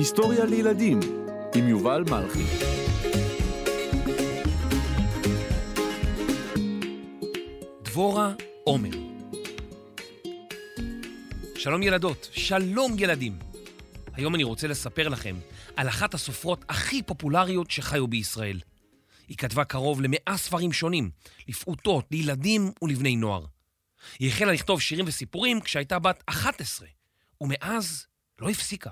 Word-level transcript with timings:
היסטוריה 0.00 0.44
לילדים 0.44 1.00
עם 1.54 1.68
יובל 1.68 2.04
מלכי. 2.10 2.44
דבורה 7.82 8.32
עומר. 8.64 8.90
שלום 11.56 11.82
ילדות, 11.82 12.28
שלום 12.32 12.96
ילדים. 12.98 13.38
היום 14.12 14.34
אני 14.34 14.44
רוצה 14.44 14.66
לספר 14.66 15.08
לכם 15.08 15.36
על 15.76 15.88
אחת 15.88 16.14
הסופרות 16.14 16.64
הכי 16.68 17.02
פופולריות 17.02 17.70
שחיו 17.70 18.08
בישראל. 18.08 18.60
היא 19.28 19.36
כתבה 19.36 19.64
קרוב 19.64 20.00
למאה 20.00 20.36
ספרים 20.36 20.72
שונים, 20.72 21.10
לפעוטות, 21.48 22.06
לילדים 22.10 22.72
ולבני 22.82 23.16
נוער. 23.16 23.44
היא 24.18 24.28
החלה 24.28 24.52
לכתוב 24.52 24.80
שירים 24.80 25.04
וסיפורים 25.08 25.60
כשהייתה 25.60 25.98
בת 25.98 26.22
11, 26.26 26.88
ומאז 27.40 28.06
לא 28.38 28.50
הפסיקה. 28.50 28.90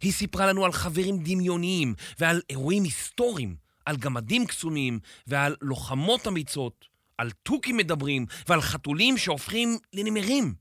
היא 0.00 0.12
סיפרה 0.12 0.46
לנו 0.46 0.64
על 0.64 0.72
חברים 0.72 1.18
דמיוניים 1.18 1.94
ועל 2.18 2.40
אירועים 2.50 2.84
היסטוריים, 2.84 3.56
על 3.86 3.96
גמדים 3.96 4.46
קסומים 4.46 4.98
ועל 5.26 5.56
לוחמות 5.60 6.28
אמיצות, 6.28 6.86
על 7.18 7.30
תוכים 7.30 7.76
מדברים 7.76 8.26
ועל 8.48 8.60
חתולים 8.60 9.18
שהופכים 9.18 9.78
לנמרים, 9.92 10.54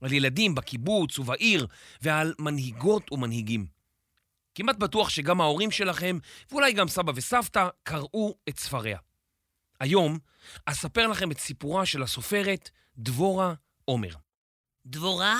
על 0.00 0.12
ילדים 0.12 0.54
בקיבוץ 0.54 1.18
ובעיר 1.18 1.66
ועל 2.02 2.34
מנהיגות 2.38 3.12
ומנהיגים. 3.12 3.66
כמעט 4.54 4.76
בטוח 4.76 5.08
שגם 5.08 5.40
ההורים 5.40 5.70
שלכם, 5.70 6.18
ואולי 6.50 6.72
גם 6.72 6.88
סבא 6.88 7.12
וסבתא, 7.14 7.68
קראו 7.82 8.34
את 8.48 8.58
ספריה. 8.58 8.98
היום 9.80 10.18
אספר 10.66 11.06
לכם 11.06 11.30
את 11.30 11.38
סיפורה 11.38 11.86
של 11.86 12.02
הסופרת 12.02 12.70
דבורה 12.96 13.54
עומר. 13.84 14.14
דבורה? 14.86 15.36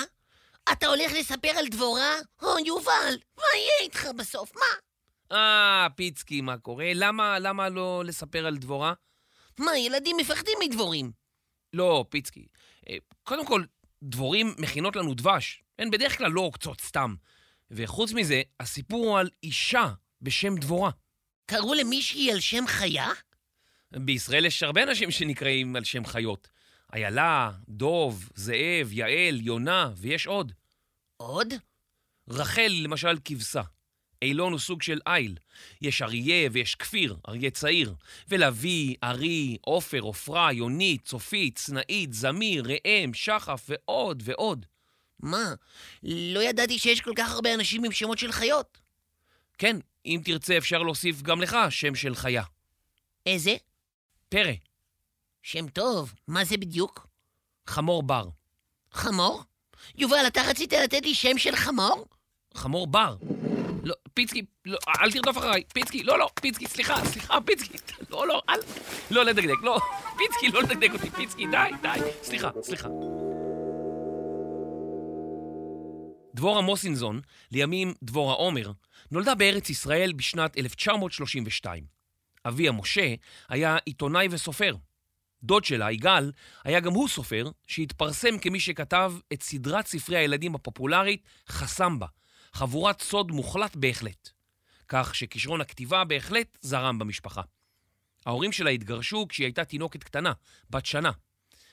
אתה 0.71 0.87
הולך 0.87 1.11
לספר 1.19 1.49
על 1.49 1.67
דבורה? 1.67 2.15
או, 2.41 2.59
יובל, 2.65 3.17
מה 3.37 3.43
יהיה 3.55 3.79
איתך 3.81 4.07
בסוף? 4.17 4.51
מה? 4.55 4.65
אה, 5.37 5.87
פיצקי, 5.95 6.41
מה 6.41 6.57
קורה? 6.57 6.91
למה, 6.93 7.39
למה 7.39 7.69
לא 7.69 8.03
לספר 8.05 8.45
על 8.45 8.57
דבורה? 8.57 8.93
מה, 9.59 9.77
ילדים 9.77 10.17
מפחדים 10.17 10.57
מדבורים. 10.63 11.11
לא, 11.73 12.05
פיצקי. 12.09 12.45
אה, 12.89 12.95
קודם 13.23 13.45
כל, 13.45 13.63
דבורים 14.03 14.53
מכינות 14.57 14.95
לנו 14.95 15.13
דבש. 15.13 15.63
הן 15.79 15.91
בדרך 15.91 16.17
כלל 16.17 16.31
לא 16.31 16.41
עוקצות 16.41 16.81
סתם. 16.81 17.15
וחוץ 17.71 18.13
מזה, 18.13 18.41
הסיפור 18.59 19.05
הוא 19.05 19.19
על 19.19 19.29
אישה 19.43 19.87
בשם 20.21 20.55
דבורה. 20.55 20.91
קראו 21.45 21.73
למישהי 21.73 22.31
על 22.31 22.39
שם 22.39 22.67
חיה? 22.67 23.09
בישראל 23.91 24.45
יש 24.45 24.63
הרבה 24.63 24.83
אנשים 24.83 25.11
שנקראים 25.11 25.75
על 25.75 25.83
שם 25.83 26.05
חיות. 26.05 26.49
איילה, 26.93 27.51
דוב, 27.69 28.29
זאב, 28.35 28.89
יעל, 28.91 29.41
יונה, 29.41 29.91
ויש 29.95 30.27
עוד. 30.27 30.51
עוד? 31.17 31.53
רחל, 32.29 32.71
למשל, 32.83 33.17
כבשה. 33.25 33.61
אילון 34.21 34.51
הוא 34.51 34.59
סוג 34.59 34.81
של 34.81 34.99
איל. 35.07 35.37
יש 35.81 36.01
אריה 36.01 36.49
ויש 36.51 36.75
כפיר, 36.75 37.17
אריה 37.27 37.51
צעיר. 37.51 37.93
ולוי, 38.27 38.95
ארי, 39.03 39.57
עופר, 39.61 39.99
עופרה, 39.99 40.53
יונית, 40.53 41.05
צופית, 41.05 41.55
צנאית, 41.55 42.13
זמיר, 42.13 42.63
ראם, 42.67 43.13
שחף 43.13 43.69
ועוד 43.69 44.23
ועוד. 44.25 44.65
מה? 45.19 45.53
לא 46.03 46.43
ידעתי 46.43 46.79
שיש 46.79 47.01
כל 47.01 47.13
כך 47.15 47.31
הרבה 47.31 47.53
אנשים 47.53 47.83
עם 47.83 47.91
שמות 47.91 48.17
של 48.17 48.31
חיות. 48.31 48.77
כן, 49.57 49.77
אם 50.05 50.21
תרצה 50.25 50.57
אפשר 50.57 50.83
להוסיף 50.83 51.21
גם 51.21 51.41
לך 51.41 51.57
שם 51.69 51.95
של 51.95 52.15
חיה. 52.15 52.43
איזה? 53.25 53.55
פרא, 54.29 54.51
שם 55.51 55.67
טוב. 55.67 56.13
מה 56.27 56.45
זה 56.45 56.57
בדיוק? 56.57 57.07
חמור 57.67 58.03
בר. 58.03 58.27
חמור? 58.91 59.43
יובל, 59.95 60.27
אתה 60.27 60.41
רצית 60.41 60.73
לתת 60.73 61.05
לי 61.05 61.15
שם 61.15 61.37
של 61.37 61.55
חמור? 61.55 62.05
חמור 62.53 62.87
בר. 62.87 63.15
לא, 63.83 63.95
פיצקי, 64.13 64.45
לא, 64.65 64.77
אל 65.01 65.11
תרדוף 65.11 65.37
אחריי. 65.37 65.63
פיצקי, 65.73 66.03
לא, 66.03 66.19
לא, 66.19 66.29
פיצקי, 66.41 66.67
סליחה, 66.67 67.05
סליחה, 67.05 67.41
פיצקי. 67.45 67.77
לא, 68.11 68.27
לא, 68.27 68.41
אל... 68.49 68.59
לא 69.11 69.25
לדקדק, 69.25 69.63
לא. 69.63 69.79
פיצקי, 70.17 70.49
לא 70.53 70.61
לדקדק 70.61 70.89
אותי, 70.93 71.09
פיצקי, 71.09 71.47
די, 71.47 71.71
די. 71.81 71.99
סליחה, 72.23 72.49
סליחה. 72.61 72.87
דבורה 76.33 76.61
מוסינזון, 76.61 77.21
לימים 77.51 77.93
דבורה 78.03 78.33
עומר, 78.33 78.71
נולדה 79.11 79.35
בארץ 79.35 79.69
ישראל 79.69 80.13
בשנת 80.13 80.57
1932. 80.57 81.83
אביה 82.45 82.71
משה 82.71 83.13
היה 83.49 83.77
עיתונאי 83.85 84.27
וסופר. 84.31 84.75
דוד 85.43 85.65
שלה, 85.65 85.91
יגאל, 85.91 86.31
היה 86.63 86.79
גם 86.79 86.93
הוא 86.93 87.07
סופר, 87.07 87.51
שהתפרסם 87.67 88.37
כמי 88.37 88.59
שכתב 88.59 89.13
את 89.33 89.43
סדרת 89.43 89.87
ספרי 89.87 90.17
הילדים 90.17 90.55
הפופולרית 90.55 91.23
חסמבה, 91.49 92.07
חבורת 92.53 93.01
סוד 93.01 93.31
מוחלט 93.31 93.75
בהחלט. 93.75 94.29
כך 94.87 95.15
שכישרון 95.15 95.61
הכתיבה 95.61 96.03
בהחלט 96.03 96.57
זרם 96.61 96.99
במשפחה. 96.99 97.41
ההורים 98.25 98.51
שלה 98.51 98.69
התגרשו 98.69 99.25
כשהיא 99.29 99.45
הייתה 99.45 99.65
תינוקת 99.65 100.03
קטנה, 100.03 100.33
בת 100.69 100.85
שנה, 100.85 101.11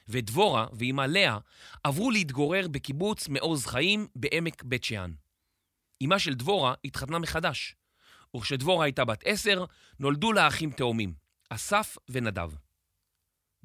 ודבורה 0.08 0.66
ואימה 0.72 1.06
לאה 1.06 1.38
עברו 1.84 2.10
להתגורר 2.10 2.68
בקיבוץ 2.68 3.28
מעוז 3.28 3.66
חיים 3.66 4.06
בעמק 4.16 4.62
בית 4.62 4.84
שאן. 4.84 5.12
אמה 6.04 6.18
של 6.18 6.34
דבורה 6.34 6.74
התחתנה 6.84 7.18
מחדש, 7.18 7.74
וכשדבורה 8.36 8.84
הייתה 8.84 9.04
בת 9.04 9.22
עשר, 9.24 9.64
נולדו 9.98 10.32
לה 10.32 10.48
אחים 10.48 10.70
תאומים, 10.70 11.14
אסף 11.50 11.96
ונדב. 12.08 12.50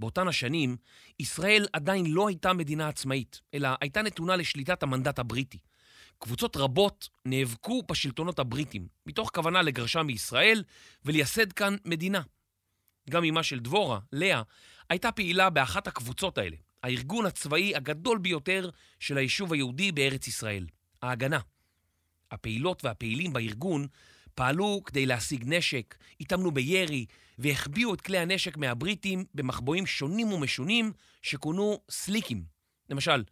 באותן 0.01 0.27
השנים, 0.27 0.77
ישראל 1.19 1.67
עדיין 1.73 2.05
לא 2.05 2.27
הייתה 2.27 2.53
מדינה 2.53 2.87
עצמאית, 2.87 3.41
אלא 3.53 3.69
הייתה 3.81 4.01
נתונה 4.01 4.35
לשליטת 4.35 4.83
המנדט 4.83 5.19
הבריטי. 5.19 5.59
קבוצות 6.19 6.57
רבות 6.57 7.09
נאבקו 7.25 7.83
בשלטונות 7.91 8.39
הבריטים, 8.39 8.87
מתוך 9.05 9.31
כוונה 9.33 9.61
לגרשה 9.61 10.03
מישראל 10.03 10.63
ולייסד 11.05 11.53
כאן 11.53 11.75
מדינה. 11.85 12.21
גם 13.09 13.23
אמה 13.23 13.43
של 13.43 13.59
דבורה, 13.59 13.99
לאה, 14.11 14.41
הייתה 14.89 15.11
פעילה 15.11 15.49
באחת 15.49 15.87
הקבוצות 15.87 16.37
האלה, 16.37 16.55
הארגון 16.83 17.25
הצבאי 17.25 17.75
הגדול 17.75 18.17
ביותר 18.17 18.69
של 18.99 19.17
היישוב 19.17 19.53
היהודי 19.53 19.91
בארץ 19.91 20.27
ישראל, 20.27 20.65
ההגנה. 21.01 21.39
הפעילות 22.31 22.85
והפעילים 22.85 23.33
בארגון 23.33 23.87
פעלו 24.35 24.81
כדי 24.85 25.05
להשיג 25.05 25.43
נשק, 25.47 25.95
התאמנו 26.21 26.51
בירי 26.51 27.05
והחביאו 27.37 27.93
את 27.93 28.01
כלי 28.01 28.17
הנשק 28.17 28.57
מהבריטים 28.57 29.25
במחבואים 29.35 29.85
שונים 29.85 30.33
ומשונים 30.33 30.91
שכונו 31.21 31.79
סליקים. 31.89 32.43
למשל, 32.89 33.23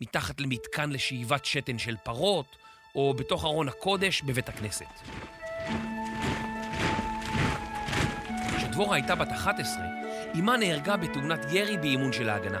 מתחת 0.00 0.40
למתקן 0.40 0.90
לשאיבת 0.90 1.44
שתן 1.44 1.78
של 1.78 1.96
פרות, 2.04 2.56
או 2.94 3.14
בתוך 3.14 3.44
ארון 3.44 3.68
הקודש 3.68 4.22
בבית 4.22 4.48
הכנסת. 4.48 4.86
כשדבורה 8.56 8.96
הייתה 8.96 9.14
בת 9.14 9.32
11, 9.32 9.82
אמה 10.38 10.56
נהרגה 10.56 10.96
בתאונת 10.96 11.40
ירי 11.52 11.76
באימון 11.76 12.12
של 12.12 12.28
ההגנה. 12.28 12.58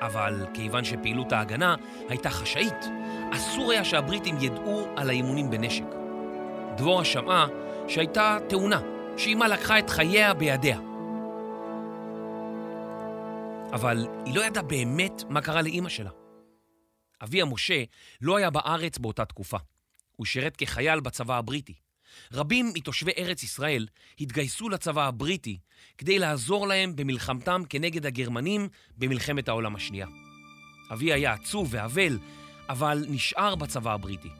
אבל 0.00 0.46
כיוון 0.54 0.84
שפעילות 0.84 1.32
ההגנה 1.32 1.74
הייתה 2.08 2.30
חשאית, 2.30 2.84
אסור 3.32 3.72
היה 3.72 3.84
שהבריטים 3.84 4.36
ידעו 4.40 4.86
על 4.96 5.08
האימונים 5.10 5.50
בנשק. 5.50 5.97
דבורה 6.78 7.04
שמעה 7.04 7.46
שהייתה 7.88 8.38
תאונה, 8.48 8.80
שאימה 9.16 9.48
לקחה 9.48 9.78
את 9.78 9.90
חייה 9.90 10.34
בידיה. 10.34 10.80
אבל 13.72 14.06
היא 14.24 14.34
לא 14.34 14.44
ידעה 14.44 14.62
באמת 14.62 15.22
מה 15.28 15.40
קרה 15.40 15.62
לאימא 15.62 15.88
שלה. 15.88 16.10
אביה 17.22 17.44
משה 17.44 17.82
לא 18.20 18.36
היה 18.36 18.50
בארץ 18.50 18.98
באותה 18.98 19.24
תקופה. 19.24 19.56
הוא 20.16 20.26
שירת 20.26 20.56
כחייל 20.56 21.00
בצבא 21.00 21.38
הבריטי. 21.38 21.74
רבים 22.32 22.70
מתושבי 22.74 23.12
ארץ 23.18 23.42
ישראל 23.42 23.86
התגייסו 24.20 24.68
לצבא 24.68 25.06
הבריטי 25.06 25.58
כדי 25.98 26.18
לעזור 26.18 26.66
להם 26.66 26.96
במלחמתם 26.96 27.62
כנגד 27.68 28.06
הגרמנים 28.06 28.68
במלחמת 28.96 29.48
העולם 29.48 29.76
השנייה. 29.76 30.06
אבי 30.92 31.12
היה 31.12 31.32
עצוב 31.32 31.68
ואבל, 31.70 32.18
אבל 32.68 33.04
נשאר 33.08 33.54
בצבא 33.54 33.92
הבריטי. 33.92 34.30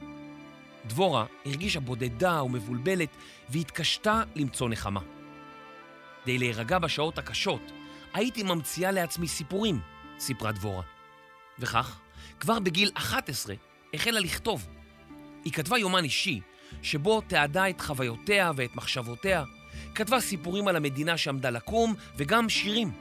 דבורה 0.88 1.24
הרגישה 1.46 1.80
בודדה 1.80 2.42
ומבולבלת 2.42 3.16
והתקשתה 3.48 4.22
למצוא 4.34 4.68
נחמה. 4.68 5.00
כדי 6.28 6.38
להירגע 6.38 6.78
בשעות 6.78 7.18
הקשות, 7.18 7.72
הייתי 8.14 8.42
ממציאה 8.42 8.90
לעצמי 8.90 9.28
סיפורים, 9.28 9.80
סיפרה 10.18 10.52
דבורה. 10.52 10.82
וכך, 11.58 12.00
כבר 12.40 12.58
בגיל 12.58 12.90
11 12.94 13.54
החלה 13.94 14.20
לכתוב. 14.20 14.66
היא 15.44 15.52
כתבה 15.52 15.78
יומן 15.78 16.04
אישי, 16.04 16.40
שבו 16.82 17.20
תיעדה 17.20 17.70
את 17.70 17.80
חוויותיה 17.80 18.50
ואת 18.56 18.76
מחשבותיה, 18.76 19.44
כתבה 19.94 20.20
סיפורים 20.20 20.68
על 20.68 20.76
המדינה 20.76 21.16
שעמדה 21.16 21.50
לקום 21.50 21.94
וגם 22.16 22.48
שירים. 22.48 22.92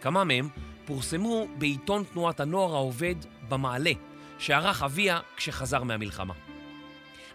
כמה 0.00 0.24
מהם 0.24 0.48
פורסמו 0.84 1.48
בעיתון 1.58 2.04
תנועת 2.04 2.40
הנוער 2.40 2.74
העובד 2.74 3.14
במעלה, 3.48 3.92
שערך 4.38 4.82
אביה 4.82 5.20
כשחזר 5.36 5.82
מהמלחמה. 5.82 6.47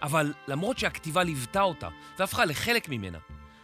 אבל 0.03 0.33
למרות 0.47 0.77
שהכתיבה 0.77 1.23
ליוותה 1.23 1.61
אותה 1.61 1.89
והפכה 2.19 2.45
לחלק 2.45 2.89
ממנה, 2.89 3.17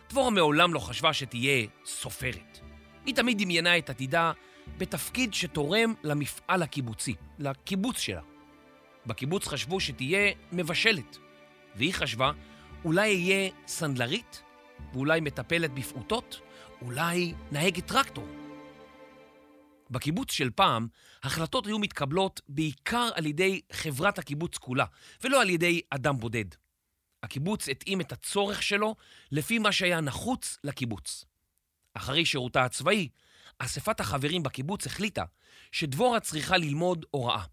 דבורה 0.09 0.29
מעולם 0.29 0.73
לא 0.73 0.79
חשבה 0.79 1.13
שתהיה 1.13 1.67
סופרת. 1.85 2.59
היא 3.05 3.15
תמיד 3.15 3.37
דמיינה 3.37 3.77
את 3.77 3.89
עתידה 3.89 4.31
בתפקיד 4.77 5.33
שתורם 5.33 5.93
למפעל 6.03 6.63
הקיבוצי, 6.63 7.15
לקיבוץ 7.39 7.99
שלה. 7.99 8.21
בקיבוץ 9.05 9.47
חשבו 9.47 9.79
שתהיה 9.79 10.31
מבשלת. 10.51 11.17
והיא 11.75 11.93
חשבה, 11.93 12.31
אולי 12.85 13.15
אהיה 13.15 13.49
סנדלרית? 13.67 14.43
ואולי 14.93 15.19
מטפלת 15.19 15.73
בפעוטות? 15.73 16.41
אולי 16.81 17.33
נהגת 17.51 17.85
טרקטור? 17.85 18.27
בקיבוץ 19.89 20.31
של 20.31 20.49
פעם, 20.49 20.87
החלטות 21.23 21.67
היו 21.67 21.79
מתקבלות 21.79 22.41
בעיקר 22.47 23.09
על 23.15 23.25
ידי 23.25 23.61
חברת 23.71 24.19
הקיבוץ 24.19 24.57
כולה, 24.57 24.85
ולא 25.23 25.41
על 25.41 25.49
ידי 25.49 25.81
אדם 25.89 26.17
בודד. 26.17 26.45
הקיבוץ 27.23 27.69
התאים 27.69 28.01
את 28.01 28.11
הצורך 28.11 28.63
שלו 28.63 28.95
לפי 29.31 29.59
מה 29.59 29.71
שהיה 29.71 30.01
נחוץ 30.01 30.57
לקיבוץ. 30.63 31.25
אחרי 31.93 32.25
שירותה 32.25 32.63
הצבאי, 32.65 33.09
אספת 33.59 33.99
החברים 33.99 34.43
בקיבוץ 34.43 34.85
החליטה 34.85 35.23
שדבורה 35.71 36.19
צריכה 36.19 36.57
ללמוד 36.57 37.05
הוראה. 37.11 37.43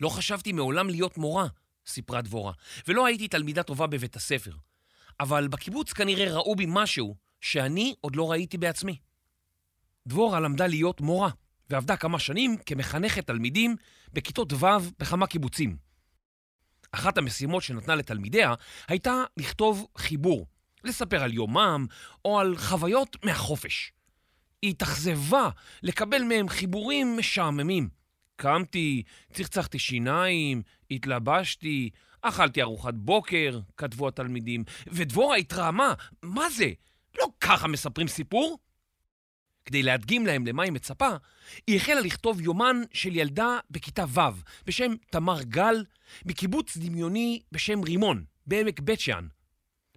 לא 0.00 0.08
חשבתי 0.08 0.52
מעולם 0.52 0.90
להיות 0.90 1.18
מורה, 1.18 1.46
סיפרה 1.86 2.22
דבורה, 2.22 2.52
ולא 2.88 3.06
הייתי 3.06 3.28
תלמידה 3.28 3.62
טובה 3.62 3.86
בבית 3.86 4.16
הספר. 4.16 4.52
אבל 5.20 5.48
בקיבוץ 5.48 5.92
כנראה 5.92 6.34
ראו 6.34 6.56
בי 6.56 6.66
משהו 6.68 7.16
שאני 7.40 7.94
עוד 8.00 8.16
לא 8.16 8.30
ראיתי 8.30 8.58
בעצמי. 8.58 8.96
דבורה 10.08 10.40
למדה 10.40 10.66
להיות 10.66 11.00
מורה, 11.00 11.30
ועבדה 11.70 11.96
כמה 11.96 12.18
שנים 12.18 12.56
כמחנכת 12.66 13.26
תלמידים 13.26 13.76
בכיתות 14.12 14.52
ו' 14.52 14.66
בכמה 14.98 15.26
קיבוצים. 15.26 15.76
אחת 16.92 17.18
המשימות 17.18 17.62
שנתנה 17.62 17.94
לתלמידיה 17.94 18.54
הייתה 18.88 19.24
לכתוב 19.36 19.86
חיבור, 19.98 20.46
לספר 20.84 21.22
על 21.22 21.32
יומם 21.32 21.86
או 22.24 22.40
על 22.40 22.56
חוויות 22.56 23.16
מהחופש. 23.24 23.92
היא 24.62 24.70
התאכזבה 24.70 25.48
לקבל 25.82 26.22
מהם 26.22 26.48
חיבורים 26.48 27.16
משעממים. 27.16 27.88
קמתי, 28.36 29.02
צחצחתי 29.32 29.78
שיניים, 29.78 30.62
התלבשתי, 30.90 31.90
אכלתי 32.22 32.62
ארוחת 32.62 32.94
בוקר, 32.94 33.60
כתבו 33.76 34.08
התלמידים, 34.08 34.64
ודבורה 34.86 35.36
התרעמה, 35.36 35.94
מה 36.22 36.50
זה? 36.50 36.70
לא 37.18 37.26
ככה 37.40 37.68
מספרים 37.68 38.08
סיפור? 38.08 38.58
כדי 39.68 39.82
להדגים 39.82 40.26
להם 40.26 40.46
למה 40.46 40.62
היא 40.62 40.72
מצפה, 40.72 41.08
היא 41.66 41.76
החלה 41.76 42.00
לכתוב 42.00 42.40
יומן 42.40 42.82
של 42.92 43.16
ילדה 43.16 43.58
בכיתה 43.70 44.04
ו' 44.08 44.20
בשם 44.66 44.92
תמר 45.10 45.42
גל, 45.42 45.84
מקיבוץ 46.24 46.76
דמיוני 46.76 47.40
בשם 47.52 47.82
רימון, 47.82 48.24
בעמק 48.46 48.80
בית 48.80 49.00
שאן. 49.00 49.26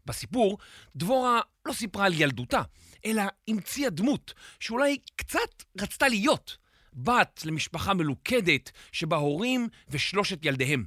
בסיפור, 0.05 0.57
דבורה 0.95 1.39
לא 1.65 1.73
סיפרה 1.73 2.05
על 2.05 2.13
ילדותה, 2.21 2.61
אלא 3.05 3.23
המציאה 3.47 3.89
דמות 3.89 4.33
שאולי 4.59 4.97
קצת 5.15 5.63
רצתה 5.81 6.07
להיות, 6.07 6.57
בת 6.93 7.41
למשפחה 7.45 7.93
מלוכדת 7.93 8.71
שבה 8.91 9.17
הורים 9.17 9.67
ושלושת 9.89 10.45
ילדיהם. 10.45 10.85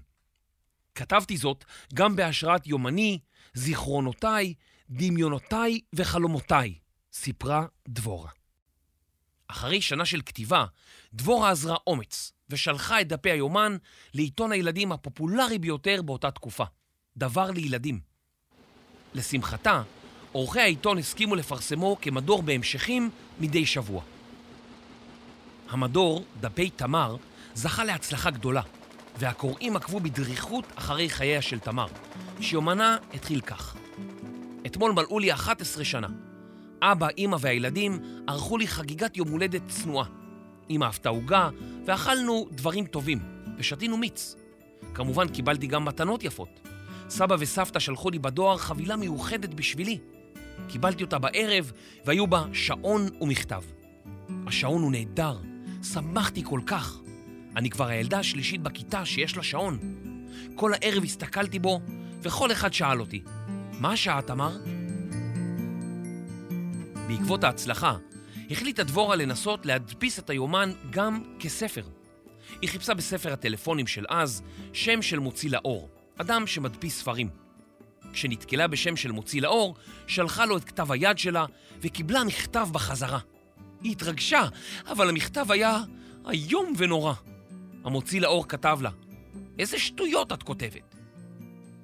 כתבתי 0.95 1.37
זאת 1.37 1.65
גם 1.95 2.17
בהשראת 2.17 2.67
יומני, 2.67 3.19
זיכרונותיי, 3.55 4.55
דמיונותיי 4.91 5.81
וחלומותיי, 5.95 6.75
סיפרה 7.13 7.67
דבורה. 7.89 8.44
אחרי 9.55 9.81
שנה 9.81 10.05
של 10.05 10.21
כתיבה, 10.27 10.65
דבורה 11.15 11.51
עזרה 11.51 11.77
אומץ 11.87 12.33
ושלחה 12.51 13.01
את 13.01 13.09
דפי 13.09 13.31
היומן 13.31 13.77
לעיתון 14.15 14.53
הילדים 14.53 14.93
הפופולרי 14.93 15.59
ביותר 15.59 16.03
באותה 16.03 16.31
תקופה, 16.31 16.65
דבר 17.17 17.51
לילדים. 17.51 18.01
לשמחתה, 19.15 19.83
עורכי 20.33 20.61
העיתון 20.61 20.99
הסכימו 20.99 21.35
לפרסמו 21.35 21.97
כמדור 22.01 22.43
בהמשכים 22.43 23.11
מדי 23.41 23.67
שבוע. 23.67 24.03
המדור, 25.71 26.25
דפי 26.41 26.71
תמר, 26.71 27.17
זכה 27.55 27.85
להצלחה 27.85 28.31
גדולה, 28.31 28.63
והקוראים 29.19 29.77
עקבו 29.77 30.01
בדריכות 30.01 30.65
אחרי 30.75 31.11
חייה 31.11 31.43
של 31.43 31.59
תמר, 31.59 31.87
שיומנה 32.41 32.97
התחיל 33.15 33.41
כך: 33.41 33.77
אתמול 34.67 34.93
מלאו 34.93 35.19
לי 35.19 35.33
11 35.33 35.85
שנה. 35.85 36.09
אבא, 36.93 37.09
אימא 37.19 37.37
והילדים 37.41 37.99
ערכו 38.27 38.59
לי 38.59 38.67
חגיגת 38.67 39.17
יום 39.17 39.29
הולדת 39.29 39.63
צנועה. 39.69 40.07
אמא 40.71 40.85
אהבת 40.85 41.07
עוגה, 41.07 41.51
ואכלנו 41.85 42.49
דברים 42.51 42.87
טובים, 42.87 43.19
ושתינו 43.59 43.97
מיץ. 43.97 44.37
כמובן 44.95 45.29
קיבלתי 45.29 45.67
גם 45.67 45.85
מתנות 45.85 46.25
יפות. 46.25 46.61
סבא 47.09 47.37
וסבתא 47.39 47.79
שלחו 47.79 48.11
לי 48.11 48.19
בדואר 48.19 48.57
חבילה 48.57 48.97
מיוחדת 48.97 49.55
בשבילי. 49.55 49.99
קיבלתי 50.69 51.05
אותה 51.05 51.19
בערב, 51.19 51.73
והיו 52.05 52.27
בה 52.27 52.45
שעון 52.53 53.09
ומכתב. 53.21 53.63
השעון 54.47 54.83
הוא 54.83 54.93
נהדר, 54.93 55.39
שמחתי 55.93 56.43
כל 56.45 56.61
כך. 56.67 56.99
אני 57.57 57.71
כבר 57.71 57.87
הילדה 57.87 58.19
השלישית 58.19 58.63
בכיתה 58.63 59.05
שיש 59.05 59.37
לה 59.37 59.43
שעון. 59.43 59.79
כל 60.55 60.73
הערב 60.75 61.05
הסתכלתי 61.05 61.59
בו, 61.59 61.81
וכל 62.23 62.53
אחד 62.53 62.73
שאל 62.73 63.01
אותי, 63.01 63.23
מה 63.81 63.93
השעה, 63.93 64.23
תמר? 64.23 64.57
בעקבות 67.09 67.45
ההצלחה, 67.45 67.97
החליטה 68.51 68.85
דבורה 68.85 69.17
לנסות 69.17 69.67
להדפיס 69.67 70.19
את 70.19 70.31
היומן 70.31 70.73
גם 70.91 71.23
כספר. 71.39 71.83
היא 72.63 72.71
חיפשה 72.71 72.95
בספר 72.95 73.33
הטלפונים 73.33 73.87
של 73.87 74.05
אז 74.09 74.43
שם 74.73 75.03
של 75.03 75.19
מוציא 75.19 75.51
לאור, 75.51 75.89
אדם 76.17 76.47
שמדפיס 76.47 76.99
ספרים. 76.99 77.29
כשנתקלה 78.13 78.67
בשם 78.67 78.97
של 78.97 79.13
מוציא 79.13 79.43
לאור, 79.43 79.75
שלחה 80.07 80.47
לו 80.47 80.57
את 80.57 80.65
כתב 80.65 80.93
היד 80.93 81.19
שלה 81.19 81.45
וקיבלה 81.81 82.25
מכתב 82.25 82.69
בחזרה. 82.73 83.19
היא 83.83 83.93
התרגשה, 83.93 84.49
אבל 84.87 85.09
המכתב 85.09 85.47
היה 85.51 85.79
איום 86.31 86.73
ונורא. 86.77 87.15
המוציא 87.85 88.21
לאור 88.21 88.49
כתב 88.49 88.79
לה, 88.83 88.91
איזה 89.59 89.79
שטויות 89.79 90.33
את 90.33 90.43
כותבת. 90.43 90.95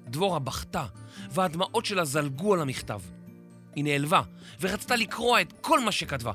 דבורה 0.07 0.39
בכתה, 0.39 0.85
והדמעות 1.31 1.85
שלה 1.85 2.05
זלגו 2.05 2.53
על 2.53 2.61
המכתב. 2.61 3.01
היא 3.75 3.83
נעלבה, 3.83 4.21
ורצתה 4.61 4.95
לקרוע 4.95 5.41
את 5.41 5.53
כל 5.61 5.79
מה 5.79 5.91
שכתבה. 5.91 6.31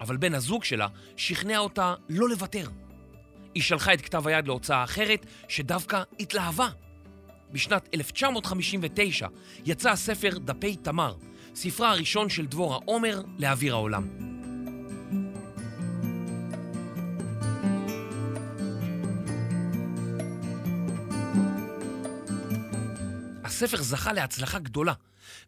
אבל 0.00 0.16
בן 0.16 0.34
הזוג 0.34 0.64
שלה 0.64 0.86
שכנע 1.16 1.58
אותה 1.58 1.94
לא 2.08 2.28
לוותר. 2.28 2.68
היא 3.54 3.62
שלחה 3.62 3.94
את 3.94 4.00
כתב 4.00 4.26
היד 4.26 4.46
להוצאה 4.46 4.84
אחרת, 4.84 5.26
שדווקא 5.48 6.02
התלהבה. 6.20 6.68
בשנת 7.52 7.88
1959 7.94 9.28
יצא 9.66 9.90
הספר 9.90 10.38
דפי 10.38 10.76
תמר, 10.76 11.14
ספרה 11.54 11.90
הראשון 11.90 12.28
של 12.28 12.46
דבורה 12.46 12.78
עומר 12.84 13.22
לאוויר 13.38 13.74
העולם. 13.74 14.37
הספר 23.62 23.82
זכה 23.82 24.12
להצלחה 24.12 24.58
גדולה, 24.58 24.92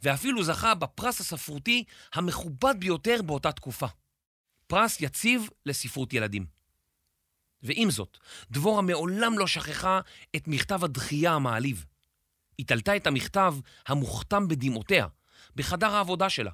ואפילו 0.03 0.45
זכה 0.45 0.75
בפרס 0.75 1.21
הספרותי 1.21 1.85
המכובד 2.15 2.75
ביותר 2.79 3.23
באותה 3.23 3.53
תקופה. 3.53 3.87
פרס 4.67 5.01
יציב 5.01 5.49
לספרות 5.67 6.13
ילדים. 6.13 6.47
ועם 7.63 7.91
זאת, 7.91 8.19
דבורה 8.51 8.83
מעולם 8.83 9.39
לא 9.39 9.47
שכחה 9.47 10.01
את 10.37 10.49
מכתב 10.49 10.85
הדחייה 10.85 11.33
המעליב. 11.33 11.87
היא 12.59 12.67
תלתה 12.67 12.97
את 12.97 13.07
המכתב 13.07 13.55
המוכתם 13.87 14.49
בדמעותיה 14.49 15.07
בחדר 15.57 15.95
העבודה 15.95 16.31
שלה, 16.31 16.51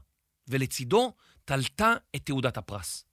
ולצידו 0.48 1.12
תלתה 1.44 1.92
את 2.16 2.26
תעודת 2.26 2.56
הפרס. 2.56 3.04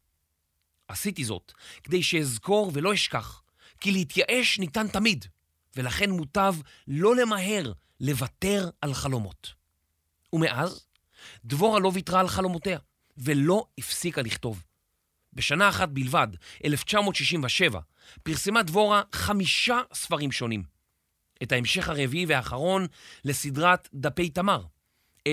עשיתי 0.88 1.24
זאת 1.24 1.52
כדי 1.84 2.04
שאזכור 2.04 2.72
ולא 2.74 2.94
אשכח, 2.94 3.44
כי 3.80 3.92
להתייאש 3.92 4.60
ניתן 4.60 4.88
תמיד, 4.88 5.26
ולכן 5.76 6.10
מוטב 6.10 6.56
לא 6.88 7.16
למהר 7.16 7.74
לוותר 8.04 8.70
על 8.82 8.94
חלומות. 8.94 9.54
ומאז, 10.34 10.88
דבורה 11.46 11.80
לא 11.80 11.92
ויתרה 11.94 12.20
על 12.20 12.28
חלומותיה, 12.28 12.80
ולא 13.18 13.66
הפסיקה 13.78 14.22
לכתוב. 14.22 14.64
בשנה 15.34 15.70
אחת 15.70 15.90
בלבד, 15.90 16.28
1967, 16.66 17.80
פרסמה 18.24 18.64
דבורה 18.64 19.02
חמישה 19.12 19.82
ספרים 19.94 20.32
שונים. 20.32 20.64
את 21.44 21.52
ההמשך 21.52 21.90
הרביעי 21.90 22.26
והאחרון 22.26 22.88
לסדרת 23.26 23.90
דפי 23.94 24.30
תמר. 24.30 24.66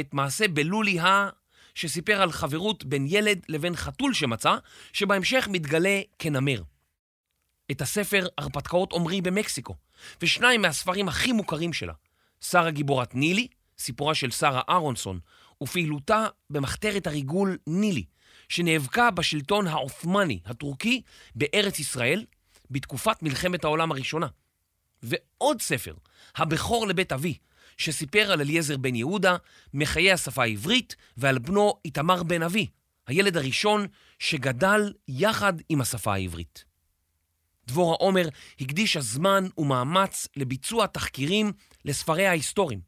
את 0.01 0.15
מעשה 0.15 0.49
בלולי 0.49 1.01
ה... 1.01 1.29
שסיפר 1.75 2.23
על 2.23 2.33
חברות 2.33 2.85
בין 2.85 3.07
ילד 3.09 3.43
לבין 3.49 3.77
חתול 3.77 4.15
שמצא, 4.15 4.57
שבהמשך 4.93 5.49
מתגלה 5.51 6.01
כנמר. 6.19 6.63
את 7.71 7.81
הספר 7.81 8.27
הרפתקאות 8.39 8.93
עומרי 8.93 9.21
במקסיקו, 9.21 9.77
ושניים 10.23 10.63
מהספרים 10.63 11.09
הכי 11.09 11.33
מוכרים 11.33 11.73
שלה, 11.73 11.93
שרה 12.45 12.71
גיבורת 12.71 13.15
נילי, 13.15 13.47
סיפורה 13.79 14.15
של 14.15 14.31
שרה 14.31 14.63
אהרונסון, 14.69 15.21
ופעילותה 15.63 16.27
במחתרת 16.51 17.07
הריגול 17.07 17.59
נילי, 17.67 18.05
שנאבקה 18.49 19.11
בשלטון 19.11 19.67
העות'מאני 19.67 20.41
הטורקי 20.45 21.03
בארץ 21.35 21.79
ישראל 21.79 22.25
בתקופת 22.71 23.23
מלחמת 23.23 23.65
העולם 23.65 23.93
הראשונה. 23.93 24.27
ועוד 25.03 25.61
ספר, 25.61 25.95
הבכור 26.37 26.87
לבית 26.87 27.13
אבי, 27.13 27.35
שסיפר 27.77 28.33
על 28.33 28.41
אליעזר 28.41 28.77
בן 28.77 28.95
יהודה, 28.95 29.37
מחיי 29.75 30.13
השפה 30.13 30.43
העברית, 30.43 30.97
ועל 31.17 31.39
בנו 31.39 31.75
איתמר 31.85 32.23
בן 32.23 32.43
אבי, 32.43 32.67
הילד 33.07 33.37
הראשון 33.37 33.87
שגדל 34.19 34.93
יחד 35.09 35.53
עם 35.69 35.81
השפה 35.81 36.15
העברית. 36.15 36.70
דבורה 37.71 37.95
עומר 37.95 38.29
הקדישה 38.61 39.01
זמן 39.01 39.45
ומאמץ 39.59 40.29
לביצוע 40.37 40.87
תחקירים 40.87 41.53
לספריה 41.85 42.31
ההיסטוריים, 42.31 42.81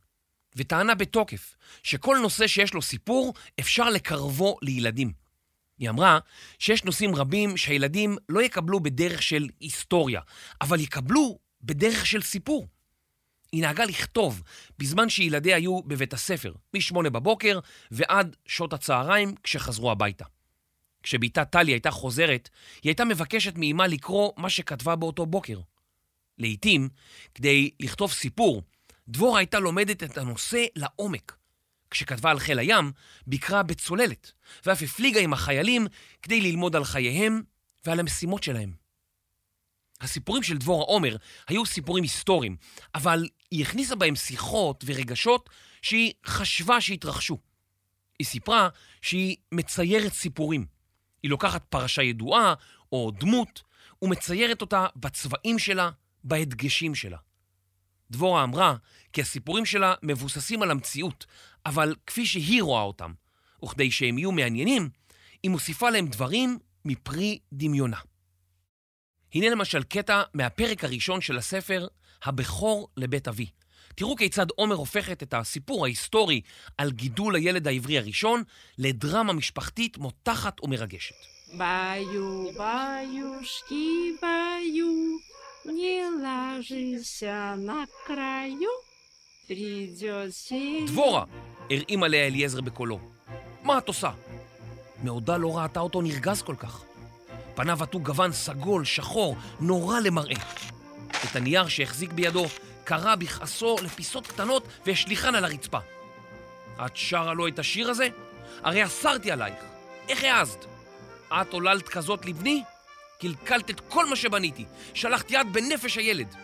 וטענה 0.57 0.95
בתוקף 0.95 1.55
שכל 1.83 2.19
נושא 2.23 2.47
שיש 2.47 2.75
לו 2.75 2.83
סיפור, 2.83 3.35
אפשר 3.61 3.91
לקרבו 3.91 4.57
לילדים. 4.63 5.13
היא 5.79 5.91
אמרה 5.91 6.19
שיש 6.59 6.85
נושאים 6.85 7.15
רבים 7.15 7.57
שהילדים 7.57 8.17
לא 8.29 8.43
יקבלו 8.43 8.81
בדרך 8.81 9.23
של 9.23 9.49
היסטוריה, 9.61 10.21
אבל 10.61 10.81
יקבלו 10.81 11.39
בדרך 11.63 12.07
של 12.07 12.23
סיפור. 12.23 12.69
היא 13.53 13.63
נהגה 13.63 13.85
לכתוב 13.85 14.43
בזמן 14.79 15.09
שילדיה 15.09 15.57
היו 15.57 15.83
בבית 15.83 16.13
הספר, 16.13 16.53
מ-8 16.75 17.11
בבוקר 17.11 17.59
ועד 17.91 18.37
שעות 18.47 18.73
הצהריים 18.73 19.35
כשחזרו 19.43 19.91
הביתה. 19.91 20.25
כשבתה 21.03 21.45
טלי 21.45 21.73
הייתה 21.73 21.91
חוזרת, 21.91 22.49
היא 22.83 22.91
הייתה 22.91 23.05
מבקשת 23.05 23.53
מאמה 23.57 23.87
לקרוא 23.87 24.33
מה 24.37 24.51
שכתבה 24.51 24.97
באותו 24.97 25.27
בוקר. 25.27 25.61
לעתים, 26.39 26.89
כדי 27.35 27.71
לכתוב 27.81 28.13
סיפור, 28.13 28.63
דבורה 29.09 29.39
הייתה 29.39 29.59
לומדת 29.59 30.03
את 30.03 30.19
הנושא 30.19 30.65
לעומק. 30.77 31.37
כשכתבה 31.91 32.31
על 32.31 32.39
חיל 32.39 32.59
הים, 32.59 32.93
ביקרה 33.27 33.63
בצוללת, 33.63 34.33
ואף 34.67 34.83
הפליגה 34.83 35.21
עם 35.21 35.33
החיילים 35.33 35.87
כדי 36.23 36.41
ללמוד 36.41 36.77
על 36.77 36.85
חייהם 36.85 37.43
ועל 37.85 38.01
המשימות 38.01 38.43
שלהם. 38.43 38.73
הסיפורים 40.01 40.43
של 40.43 40.57
דבורה 40.57 40.85
עומר 40.85 41.17
היו 41.49 41.67
סיפורים 41.67 42.03
היסטוריים, 42.03 42.57
אבל 42.95 43.29
היא 43.51 43.63
הכניסה 43.63 43.95
בהם 43.95 44.17
שיחות 44.17 44.85
ורגשות 44.87 45.51
שהיא 45.83 46.13
חשבה 46.27 46.81
שהתרחשו. 46.81 47.39
היא 48.19 48.27
סיפרה 48.27 48.69
שהיא 49.03 49.37
מציירת 49.53 50.13
סיפורים. 50.13 50.67
היא 51.23 51.31
לוקחת 51.31 51.65
פרשה 51.69 52.03
ידועה 52.03 52.55
או 52.93 53.11
דמות 53.21 53.63
ומציירת 54.03 54.61
אותה 54.61 54.87
בצבעים 54.97 55.59
שלה, 55.59 55.91
בהדגשים 56.25 56.95
שלה. 56.95 57.19
דבורה 58.11 58.45
אמרה 58.45 58.77
כי 59.13 59.21
הסיפורים 59.21 59.67
שלה 59.67 59.95
מבוססים 60.03 60.63
על 60.63 60.71
המציאות, 60.71 61.27
אבל 61.67 61.95
כפי 62.07 62.27
שהיא 62.27 62.63
רואה 62.63 62.83
אותם, 62.83 63.13
וכדי 63.65 63.91
שהם 63.91 64.19
יהיו 64.19 64.33
מעניינים, 64.33 64.91
היא 65.43 65.51
מוסיפה 65.51 65.91
להם 65.91 66.07
דברים 66.07 66.59
מפרי 66.85 67.39
דמיונה. 67.53 67.97
הנה 69.35 69.51
למשל 69.51 69.83
קטע 69.83 70.23
מהפרק 70.35 70.85
הראשון 70.85 71.21
של 71.21 71.39
הספר, 71.39 71.87
הבכור 72.23 72.89
לבית 72.97 73.29
אבי. 73.29 73.47
תראו 73.95 74.17
כיצד 74.17 74.47
עומר 74.51 74.75
הופכת 74.75 75.23
את 75.23 75.35
הסיפור 75.35 75.85
ההיסטורי 75.85 76.41
על 76.79 76.91
גידול 76.91 77.35
הילד 77.35 77.69
העברי 77.69 77.99
הראשון 77.99 78.43
לדרמה 78.79 79.33
משפחתית 79.33 79.99
מותחת 79.99 80.65
ומרגשת. 80.65 81.15
ביו, 81.53 82.45
ביושקי, 82.45 84.17
ביו, 84.21 84.87
נלאז'יסה 85.65 87.55
נקראיו, 87.59 88.71
פרידיוסי... 89.49 90.85
דבורה! 90.87 91.25
הרעים 91.71 92.03
עליה 92.03 92.27
אליעזר 92.27 92.61
בקולו. 92.61 92.99
מה 93.63 93.79
את 93.79 93.89
עושה? 93.89 94.11
מעודה 95.03 95.37
לא 95.37 95.59
ראתה 95.59 95.81
אותו 95.81 96.03
נרגז 96.03 96.43
כל 96.43 96.55
כך. 96.59 96.83
פניו 97.55 97.83
עטו 97.83 98.01
גוון 98.01 98.33
סגול, 98.33 98.85
שחור, 98.85 99.37
נורא 99.61 100.01
למראה. 100.01 100.37
את 101.09 101.37
הנייר 101.37 101.69
שהחזיק 101.69 102.13
בידו 102.13 102.47
קרע 102.85 103.15
בכעסו 103.15 103.77
לפיסות 103.83 104.27
קטנות 104.27 104.67
והשליחן 104.87 105.35
על 105.35 105.45
הרצפה. 105.45 105.79
את 106.87 106.97
שרה 106.97 107.35
לו 107.35 107.49
את 107.49 107.59
השיר 107.59 107.91
הזה? 107.91 108.09
הרי 108.63 108.85
אסרתי 108.85 109.31
עלייך. 109.31 109.59
איך 110.09 110.25
העזת? 110.25 110.65
את 111.33 111.53
עוללת 111.53 111.89
כזאת 111.89 112.27
לבני? 112.27 112.63
קלקלת 113.21 113.71
את 113.71 113.81
כל 113.89 114.07
מה 114.07 114.17
שבניתי. 114.17 114.65
שלחת 114.95 115.31
יד 115.31 115.53
בנפש 115.53 115.97
הילד. 115.97 116.35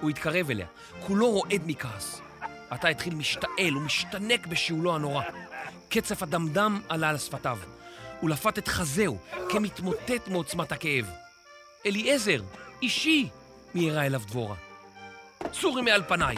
הוא 0.00 0.10
התקרב 0.10 0.50
אליה, 0.50 0.66
כולו 1.06 1.30
רועד 1.30 1.62
מכעס. 1.66 2.20
עתה 2.70 2.88
התחיל 2.88 3.14
משתעל 3.14 3.76
ומשתנק 3.76 4.46
בשיעולו 4.46 4.94
הנורא. 4.94 5.22
קצף 5.88 6.22
הדמדם 6.22 6.80
עלה 6.88 7.08
על 7.08 7.18
שפתיו. 7.18 7.58
הוא 8.20 8.30
לפת 8.30 8.58
את 8.58 8.68
חזהו, 8.68 9.18
כמתמוטט 9.48 10.28
מעוצמת 10.28 10.72
הכאב. 10.72 11.10
אליעזר, 11.86 12.42
אישי! 12.82 13.28
מיהרה 13.74 14.06
אליו 14.06 14.22
דבורה. 14.26 14.67
צורי 15.52 15.82
מעל 15.82 16.02
פניי! 16.08 16.36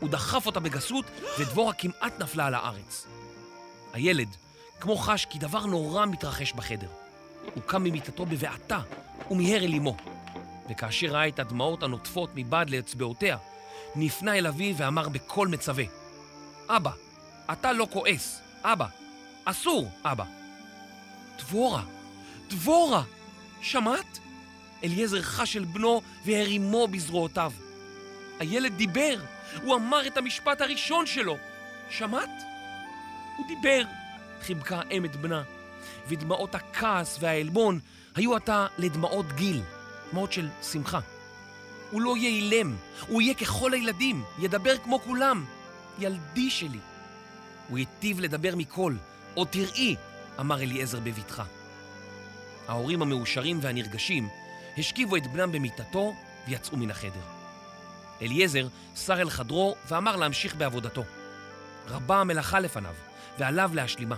הוא 0.00 0.08
דחף 0.08 0.46
אותה 0.46 0.60
בגסות, 0.60 1.04
ודבורה 1.38 1.72
כמעט 1.72 2.18
נפלה 2.18 2.46
על 2.46 2.54
הארץ. 2.54 3.06
הילד, 3.92 4.36
כמו 4.80 4.96
חש 4.96 5.24
כי 5.24 5.38
דבר 5.38 5.66
נורא 5.66 6.06
מתרחש 6.06 6.52
בחדר. 6.52 6.88
הוא 7.54 7.62
קם 7.66 7.82
ממיטתו 7.82 8.26
בבעתה 8.26 8.80
ומיהר 9.30 9.64
אל 9.64 9.74
אמו. 9.74 9.96
וכאשר 10.70 11.06
ראה 11.06 11.28
את 11.28 11.38
הדמעות 11.38 11.82
הנוטפות 11.82 12.30
מבעד 12.34 12.70
לאצבעותיה, 12.70 13.36
נפנה 13.96 14.34
אל 14.38 14.46
אביו 14.46 14.76
ואמר 14.76 15.08
בקול 15.08 15.48
מצווה: 15.48 15.84
אבא, 16.68 16.90
אתה 17.52 17.72
לא 17.72 17.86
כועס, 17.90 18.40
אבא. 18.62 18.86
אסור, 19.44 19.88
אבא. 20.04 20.24
דבורה, 21.38 21.82
דבורה! 22.48 23.02
שמעת? 23.62 24.18
אליעזר 24.84 25.22
חש 25.22 25.56
אל 25.56 25.64
בנו 25.64 26.02
והרימו 26.24 26.88
בזרועותיו. 26.88 27.52
הילד 28.40 28.76
דיבר, 28.76 29.16
הוא 29.62 29.74
אמר 29.74 30.06
את 30.06 30.16
המשפט 30.16 30.60
הראשון 30.60 31.06
שלו. 31.06 31.36
שמעת? 31.90 32.30
הוא 33.36 33.46
דיבר, 33.46 33.82
חיבקה 34.42 34.80
האם 34.90 35.04
את 35.04 35.16
בנה, 35.16 35.42
ודמעות 36.08 36.54
הכעס 36.54 37.18
והעלבון 37.20 37.80
היו 38.14 38.36
עתה 38.36 38.66
לדמעות 38.78 39.32
גיל, 39.32 39.62
דמעות 40.10 40.32
של 40.32 40.48
שמחה. 40.72 41.00
הוא 41.90 42.00
לא 42.00 42.16
יהיה 42.16 42.28
אילם, 42.28 42.76
הוא 43.08 43.22
יהיה 43.22 43.34
ככל 43.34 43.74
הילדים, 43.74 44.24
ידבר 44.38 44.78
כמו 44.78 45.00
כולם. 45.00 45.44
ילדי 45.98 46.50
שלי. 46.50 46.78
הוא 47.68 47.78
היטיב 47.78 48.20
לדבר 48.20 48.56
מקול, 48.56 48.98
עוד 49.34 49.48
תראי, 49.48 49.96
אמר 50.40 50.62
אליעזר 50.62 51.00
בבטחה. 51.00 51.44
ההורים 52.68 53.02
המאושרים 53.02 53.58
והנרגשים 53.62 54.28
השכיבו 54.78 55.16
את 55.16 55.26
בנם 55.26 55.52
במיטתו 55.52 56.14
ויצאו 56.48 56.76
מן 56.76 56.90
החדר. 56.90 57.39
אליעזר 58.22 58.66
סר 58.96 59.20
אל 59.20 59.30
חדרו 59.30 59.76
ואמר 59.88 60.16
להמשיך 60.16 60.54
בעבודתו. 60.54 61.04
רבה 61.88 62.20
המלאכה 62.20 62.60
לפניו, 62.60 62.94
ועליו 63.38 63.70
להשלימה. 63.74 64.16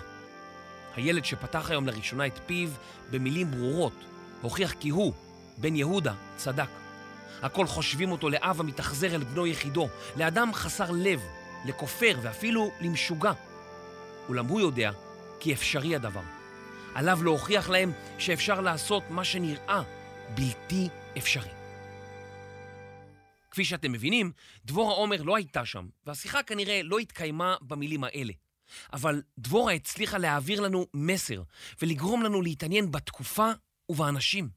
הילד 0.96 1.24
שפתח 1.24 1.70
היום 1.70 1.86
לראשונה 1.86 2.26
את 2.26 2.40
פיו 2.46 2.68
במילים 3.10 3.50
ברורות, 3.50 4.04
הוכיח 4.42 4.72
כי 4.80 4.88
הוא, 4.88 5.12
בן 5.58 5.76
יהודה, 5.76 6.14
צדק. 6.36 6.68
הכל 7.42 7.66
חושבים 7.66 8.12
אותו 8.12 8.28
לאב 8.28 8.60
המתאכזר 8.60 9.14
אל 9.14 9.24
בנו 9.24 9.46
יחידו, 9.46 9.88
לאדם 10.16 10.54
חסר 10.54 10.90
לב, 10.90 11.20
לכופר 11.64 12.18
ואפילו 12.22 12.70
למשוגע. 12.80 13.32
אולם 14.28 14.46
הוא 14.46 14.60
יודע 14.60 14.90
כי 15.40 15.52
אפשרי 15.52 15.96
הדבר. 15.96 16.20
עליו 16.94 17.22
להוכיח 17.22 17.70
להם 17.70 17.92
שאפשר 18.18 18.60
לעשות 18.60 19.02
מה 19.10 19.24
שנראה 19.24 19.82
בלתי 20.34 20.88
אפשרי. 21.18 21.61
כפי 23.52 23.64
שאתם 23.64 23.92
מבינים, 23.92 24.32
דבורה 24.64 24.94
עומר 24.94 25.22
לא 25.22 25.36
הייתה 25.36 25.66
שם, 25.66 25.88
והשיחה 26.06 26.42
כנראה 26.42 26.82
לא 26.82 26.98
התקיימה 26.98 27.56
במילים 27.60 28.04
האלה. 28.04 28.32
אבל 28.92 29.22
דבורה 29.38 29.72
הצליחה 29.72 30.18
להעביר 30.18 30.60
לנו 30.60 30.86
מסר 30.94 31.42
ולגרום 31.82 32.22
לנו 32.22 32.42
להתעניין 32.42 32.90
בתקופה 32.90 33.50
ובאנשים. 33.88 34.48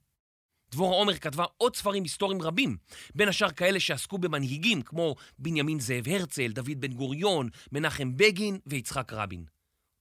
דבורה 0.71 0.95
עומר 0.95 1.17
כתבה 1.17 1.45
עוד 1.57 1.75
ספרים 1.75 2.03
היסטוריים 2.03 2.41
רבים, 2.41 2.77
בין 3.15 3.29
השאר 3.29 3.51
כאלה 3.51 3.79
שעסקו 3.79 4.17
במנהיגים 4.17 4.81
כמו 4.81 5.15
בנימין 5.39 5.79
זאב 5.79 6.07
הרצל, 6.07 6.51
דוד 6.51 6.79
בן 6.79 6.93
גוריון, 6.93 7.49
מנחם 7.71 8.17
בגין 8.17 8.59
ויצחק 8.67 9.13
רבין. 9.13 9.45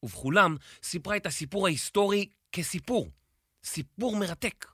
ובכולם 0.02 0.56
סיפרה 0.82 1.16
את 1.16 1.26
הסיפור 1.26 1.66
ההיסטורי 1.66 2.28
כסיפור. 2.52 3.10
סיפור 3.64 4.16
מרתק. 4.16 4.73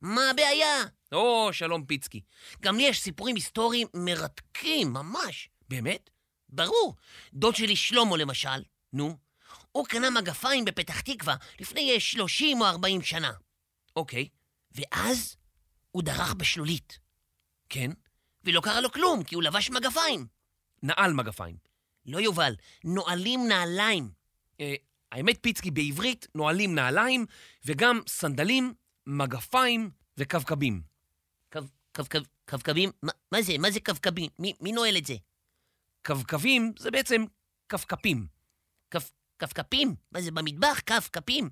מה 0.00 0.30
הבעיה? 0.30 0.84
או, 1.12 1.52
שלום 1.52 1.84
פיצקי. 1.84 2.20
גם 2.60 2.76
לי 2.76 2.82
יש 2.82 3.00
סיפורים 3.00 3.34
היסטוריים 3.36 3.88
מרתקים, 3.94 4.92
ממש. 4.92 5.48
באמת? 5.68 6.10
ברור. 6.48 6.96
דוד 7.32 7.56
שלי 7.56 7.76
שלמה, 7.76 8.16
למשל, 8.16 8.62
נו, 8.92 9.16
הוא 9.72 9.86
קנה 9.86 10.10
מגפיים 10.10 10.64
בפתח 10.64 11.00
תקווה 11.00 11.36
לפני 11.60 12.00
30 12.00 12.60
או 12.60 12.66
40 12.66 13.02
שנה. 13.02 13.32
אוקיי. 13.96 14.28
ואז 14.72 15.36
הוא 15.90 16.02
דרך 16.02 16.34
בשלולית. 16.34 16.98
כן? 17.68 17.90
ולא 18.44 18.60
קרה 18.60 18.80
לו 18.80 18.92
כלום, 18.92 19.24
כי 19.24 19.34
הוא 19.34 19.42
לבש 19.42 19.70
מגפיים. 19.70 20.26
נעל 20.82 21.12
מגפיים. 21.12 21.56
לא 22.06 22.18
יובל, 22.18 22.54
נועלים 22.84 23.48
נעליים. 23.48 24.10
אה, 24.60 24.74
האמת 25.12 25.38
פיצקי 25.40 25.70
בעברית 25.70 26.26
נועלים 26.34 26.74
נעליים 26.74 27.26
וגם 27.64 28.00
סנדלים, 28.06 28.74
מגפיים 29.08 29.90
וקבקבים. 30.16 30.82
קבקבים? 32.44 32.90
מה, 33.32 33.42
זה? 33.42 33.58
מה 33.58 33.70
זה 33.70 33.80
קבקבים? 33.80 34.30
מי, 34.38 34.72
נועל 34.72 34.96
את 34.96 35.06
זה? 35.06 35.14
קבקבים 36.02 36.72
זה 36.78 36.90
בעצם 36.90 37.24
כפכפים. 37.68 38.26
כפכפים? 39.38 39.94
מה 40.12 40.20
זה, 40.20 40.30
במטבח? 40.30 40.80
כפכפים? 40.86 41.50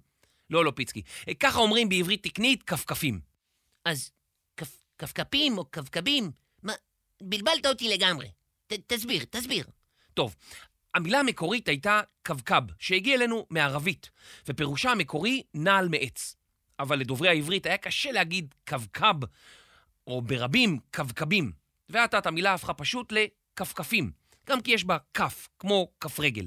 לא, 0.51 0.65
לא, 0.65 0.71
פיצקי. 0.71 1.03
אה, 1.29 1.35
ככה 1.35 1.59
אומרים 1.59 1.89
בעברית 1.89 2.23
תקנית 2.23 2.63
כפכפים. 2.63 3.21
אז 3.85 4.11
כפכפים 4.99 5.59
או 5.59 5.71
כבקבים? 5.71 6.31
מה, 6.63 6.73
בלבלת 7.23 7.67
אותי 7.67 7.89
לגמרי. 7.89 8.31
ת, 8.67 8.73
תסביר, 8.73 9.25
תסביר. 9.31 9.65
טוב, 10.15 10.37
המילה 10.95 11.21
המקורית 11.21 11.69
הייתה 11.69 12.01
קבקב, 12.23 12.73
שהגיע 12.79 13.15
אלינו 13.15 13.47
מערבית, 13.51 14.11
ופירושה 14.49 14.91
המקורי 14.91 15.43
נעל 15.55 15.89
מעץ. 15.89 16.37
אבל 16.79 16.99
לדוברי 16.99 17.29
העברית 17.29 17.67
היה 17.67 17.79
קשה 17.79 18.13
להגיד 18.13 18.55
קבקב, 18.65 19.25
או 20.07 20.23
ברבים 20.23 20.79
קבקבים, 20.91 21.53
ועתת 21.89 22.27
המילה 22.27 22.55
הפכה 22.55 22.75
פשוט 22.75 23.13
לכפכפים, 23.13 24.13
גם 24.47 24.61
כי 24.61 24.71
יש 24.71 24.85
בה 24.85 24.97
כף, 25.15 25.49
כמו 25.59 25.89
כף 26.01 26.21
רגל. 26.21 26.47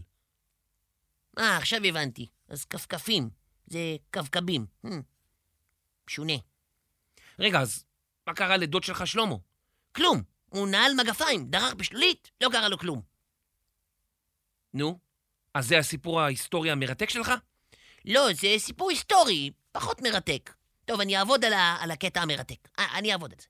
אה, 1.37 1.57
עכשיו 1.57 1.79
הבנתי. 1.85 2.27
אז 2.47 2.65
כפכפים. 2.65 3.29
זה. 3.67 3.97
Hmm. 4.13 4.89
משונה. 6.07 6.33
רגע, 7.39 7.59
אז 7.59 7.85
מה 8.27 8.33
קרה 8.33 8.57
לדוד 8.57 8.83
שלך 8.83 9.07
שלמה? 9.07 9.35
כלום. 9.91 10.21
הוא 10.49 10.67
נעל 10.67 10.91
מגפיים, 10.97 11.49
דרך 11.49 11.73
בשלולית, 11.73 12.31
לא 12.41 12.49
קרה 12.51 12.69
לו 12.69 12.77
כלום. 12.77 13.01
נו, 14.73 14.99
אז 15.53 15.67
זה 15.67 15.77
הסיפור 15.77 16.21
ההיסטורי 16.21 16.71
המרתק 16.71 17.09
שלך? 17.09 17.31
לא, 18.05 18.33
זה 18.33 18.47
סיפור 18.57 18.89
היסטורי, 18.89 19.51
פחות 19.71 20.01
מרתק. 20.01 20.53
טוב, 20.85 21.01
אני 21.01 21.17
אעבוד 21.17 21.45
על, 21.45 21.53
ה- 21.53 21.77
על 21.79 21.91
הקטע 21.91 22.21
המרתק. 22.21 22.67
אה, 22.79 22.97
אני 22.97 23.13
אעבוד 23.13 23.31
על 23.33 23.37
זה. 23.41 23.47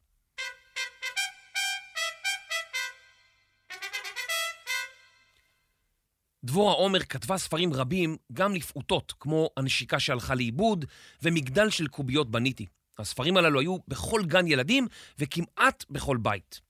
דבורה 6.43 6.73
עומר 6.73 6.99
כתבה 6.99 7.37
ספרים 7.37 7.73
רבים 7.73 8.17
גם 8.33 8.55
לפעוטות, 8.55 9.13
כמו 9.19 9.49
הנשיקה 9.57 9.99
שהלכה 9.99 10.35
לאיבוד 10.35 10.85
ומגדל 11.21 11.69
של 11.69 11.87
קוביות 11.87 12.31
בניתי. 12.31 12.65
הספרים 12.97 13.37
הללו 13.37 13.59
היו 13.59 13.77
בכל 13.87 14.21
גן 14.25 14.47
ילדים 14.47 14.87
וכמעט 15.19 15.85
בכל 15.89 16.17
בית. 16.17 16.61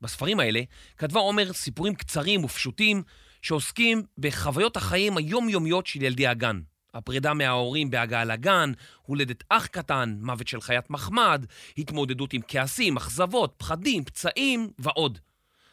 בספרים 0.00 0.40
האלה 0.40 0.60
כתבה 0.96 1.20
עומר 1.20 1.52
סיפורים 1.52 1.94
קצרים 1.94 2.44
ופשוטים 2.44 3.02
שעוסקים 3.42 4.02
בחוויות 4.18 4.76
החיים 4.76 5.16
היומיומיות 5.16 5.86
של 5.86 6.02
ילדי 6.02 6.26
הגן. 6.26 6.60
הפרידה 6.94 7.34
מההורים 7.34 7.90
בהגעה 7.90 8.24
לגן, 8.24 8.72
הולדת 9.02 9.44
אח 9.48 9.66
קטן, 9.66 10.16
מוות 10.20 10.48
של 10.48 10.60
חיית 10.60 10.90
מחמד, 10.90 11.46
התמודדות 11.78 12.32
עם 12.32 12.40
כעסים, 12.48 12.96
אכזבות, 12.96 13.54
פחדים, 13.56 14.04
פצעים 14.04 14.70
ועוד. 14.78 15.18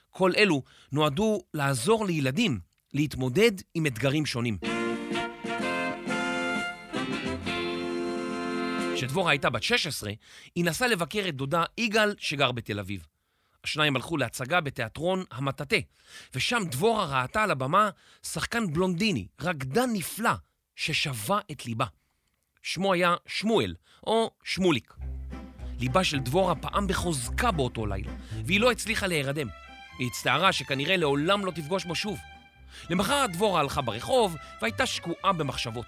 כל 0.09 0.31
אלו 0.37 0.63
נועדו 0.91 1.41
לעזור 1.53 2.05
לילדים 2.05 2.59
להתמודד 2.93 3.51
עם 3.73 3.85
אתגרים 3.85 4.25
שונים. 4.25 4.57
כשדבורה 8.95 9.31
הייתה 9.31 9.49
בת 9.49 9.63
16, 9.63 10.11
היא 10.55 10.65
נסעה 10.65 10.87
לבקר 10.87 11.25
את 11.29 11.35
דודה 11.35 11.63
יגאל 11.77 12.15
שגר 12.17 12.51
בתל 12.51 12.79
אביב. 12.79 13.05
השניים 13.63 13.95
הלכו 13.95 14.17
להצגה 14.17 14.61
בתיאטרון 14.61 15.23
המטאטה, 15.31 15.75
ושם 16.35 16.63
דבורה 16.71 17.21
ראתה 17.21 17.43
על 17.43 17.51
הבמה 17.51 17.89
שחקן 18.23 18.73
בלונדיני, 18.73 19.27
רקדן 19.41 19.89
נפלא, 19.93 20.31
ששבה 20.81 21.39
את 21.51 21.65
ליבה. 21.65 21.85
שמו 22.61 22.93
היה 22.93 23.15
שמואל, 23.27 23.75
או 24.07 24.31
שמוליק. 24.43 24.93
ליבה 25.79 26.03
של 26.03 26.19
דבורה 26.19 26.55
פעם 26.55 26.87
בחוזקה 26.87 27.51
באותו 27.51 27.85
לילה, 27.85 28.11
והיא 28.45 28.59
לא 28.59 28.71
הצליחה 28.71 29.07
להירדם. 29.07 29.47
היא 29.99 30.07
הצטערה 30.07 30.51
שכנראה 30.51 30.97
לעולם 30.97 31.45
לא 31.45 31.51
תפגוש 31.51 31.85
בו 31.85 31.95
שוב. 31.95 32.19
למחרת 32.89 33.31
דבורה 33.31 33.59
הלכה 33.59 33.81
ברחוב 33.81 34.35
והייתה 34.61 34.85
שקועה 34.85 35.33
במחשבות. 35.33 35.85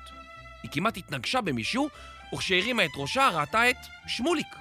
היא 0.64 0.72
כמעט 0.72 0.98
התנגשה 0.98 1.42
במישהו, 1.42 1.90
וכשהרימה 2.34 2.86
את 2.86 2.92
ראשה 2.98 3.30
ראתה 3.34 3.70
את 3.70 3.78
שמוליק. 4.08 4.56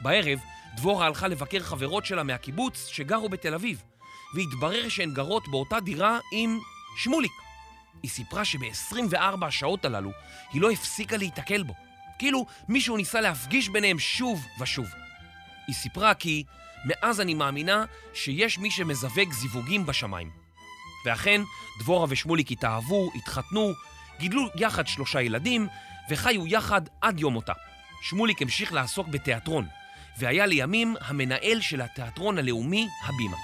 בערב 0.00 0.38
דבורה 0.76 1.06
הלכה 1.06 1.28
לבקר 1.28 1.60
חברות 1.60 2.06
שלה 2.06 2.22
מהקיבוץ 2.22 2.86
שגרו 2.86 3.28
בתל 3.28 3.54
אביב, 3.54 3.82
והתברר 4.34 4.88
שהן 4.88 5.14
גרות 5.14 5.48
באותה 5.48 5.80
דירה 5.80 6.18
עם 6.32 6.58
שמוליק. 6.96 7.45
היא 8.02 8.10
סיפרה 8.10 8.44
שב-24 8.44 9.46
השעות 9.46 9.84
הללו 9.84 10.10
היא 10.52 10.62
לא 10.62 10.70
הפסיקה 10.70 11.16
להיתקל 11.16 11.62
בו, 11.62 11.74
כאילו 12.18 12.46
מישהו 12.68 12.96
ניסה 12.96 13.20
להפגיש 13.20 13.68
ביניהם 13.68 13.98
שוב 13.98 14.46
ושוב. 14.60 14.86
היא 15.66 15.74
סיפרה 15.74 16.14
כי 16.14 16.44
מאז 16.84 17.20
אני 17.20 17.34
מאמינה 17.34 17.84
שיש 18.14 18.58
מי 18.58 18.70
שמזווג 18.70 19.32
זיווגים 19.32 19.86
בשמיים. 19.86 20.30
ואכן, 21.04 21.40
דבורה 21.78 22.06
ושמוליק 22.08 22.50
התאהבו, 22.50 23.10
התחתנו, 23.14 23.72
גידלו 24.18 24.48
יחד 24.54 24.86
שלושה 24.86 25.20
ילדים 25.20 25.68
וחיו 26.10 26.46
יחד 26.46 26.82
עד 27.00 27.20
יום 27.20 27.32
מותה. 27.32 27.52
שמוליק 28.02 28.42
המשיך 28.42 28.72
לעסוק 28.72 29.08
בתיאטרון, 29.08 29.66
והיה 30.18 30.46
לימים 30.46 30.96
המנהל 31.00 31.60
של 31.60 31.80
התיאטרון 31.80 32.38
הלאומי 32.38 32.88
הבימה. 33.04 33.36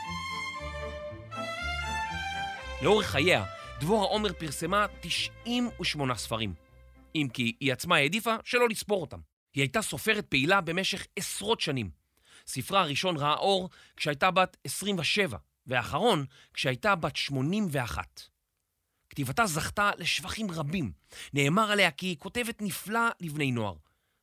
לאורך 2.82 3.06
חייה, 3.06 3.44
דבורה 3.82 4.06
עומר 4.06 4.32
פרסמה 4.32 4.86
98 5.00 6.14
ספרים. 6.14 6.54
אם 7.14 7.28
כי 7.32 7.56
היא 7.60 7.72
עצמה 7.72 7.96
העדיפה 7.96 8.36
שלא 8.44 8.68
לספור 8.68 9.00
אותם. 9.00 9.18
היא 9.54 9.62
הייתה 9.62 9.82
סופרת 9.82 10.26
פעילה 10.26 10.60
במשך 10.60 11.06
עשרות 11.16 11.60
שנים. 11.60 11.90
ספרה 12.46 12.80
הראשון 12.80 13.16
ראה 13.16 13.34
אור 13.34 13.70
כשהייתה 13.96 14.30
בת 14.30 14.56
27, 14.64 15.38
והאחרון 15.66 16.24
כשהייתה 16.54 16.94
בת 16.94 17.16
81. 17.16 18.22
כתיבתה 19.10 19.46
זכתה 19.46 19.90
לשבחים 19.98 20.50
רבים. 20.50 20.92
נאמר 21.34 21.70
עליה 21.70 21.90
כי 21.90 22.06
היא 22.06 22.16
כותבת 22.18 22.62
נפלא 22.62 23.08
לבני 23.20 23.52
נוער. 23.52 23.74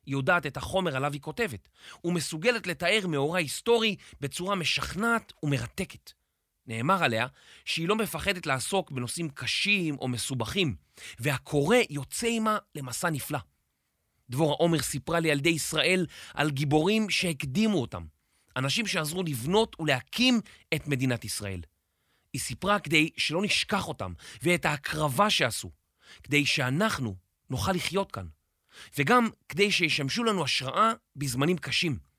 היא 0.06 0.12
יודעת 0.12 0.46
את 0.46 0.56
החומר 0.56 0.96
עליו 0.96 1.12
היא 1.12 1.20
כותבת, 1.20 1.68
ומסוגלת 2.04 2.66
לתאר 2.66 3.06
מאורע 3.08 3.38
היסטורי 3.38 3.96
בצורה 4.20 4.54
משכנעת 4.54 5.32
ומרתקת. 5.42 6.12
נאמר 6.70 7.04
עליה 7.04 7.26
שהיא 7.64 7.88
לא 7.88 7.96
מפחדת 7.96 8.46
לעסוק 8.46 8.90
בנושאים 8.90 9.28
קשים 9.28 9.96
או 9.98 10.08
מסובכים, 10.08 10.76
והקורא 11.18 11.76
יוצא 11.90 12.26
עימה 12.26 12.58
למסע 12.74 13.10
נפלא. 13.10 13.38
דבורה 14.30 14.54
עומר 14.54 14.82
סיפרה 14.82 15.20
לילדי 15.20 15.48
ישראל 15.48 16.06
על 16.34 16.50
גיבורים 16.50 17.10
שהקדימו 17.10 17.80
אותם, 17.80 18.04
אנשים 18.56 18.86
שעזרו 18.86 19.22
לבנות 19.22 19.76
ולהקים 19.80 20.40
את 20.74 20.88
מדינת 20.88 21.24
ישראל. 21.24 21.60
היא 22.32 22.40
סיפרה 22.40 22.78
כדי 22.78 23.10
שלא 23.16 23.42
נשכח 23.42 23.88
אותם 23.88 24.12
ואת 24.42 24.64
ההקרבה 24.64 25.30
שעשו, 25.30 25.70
כדי 26.22 26.46
שאנחנו 26.46 27.16
נוכל 27.50 27.72
לחיות 27.72 28.12
כאן, 28.12 28.26
וגם 28.98 29.28
כדי 29.48 29.72
שישמשו 29.72 30.24
לנו 30.24 30.44
השראה 30.44 30.92
בזמנים 31.16 31.58
קשים. 31.58 32.09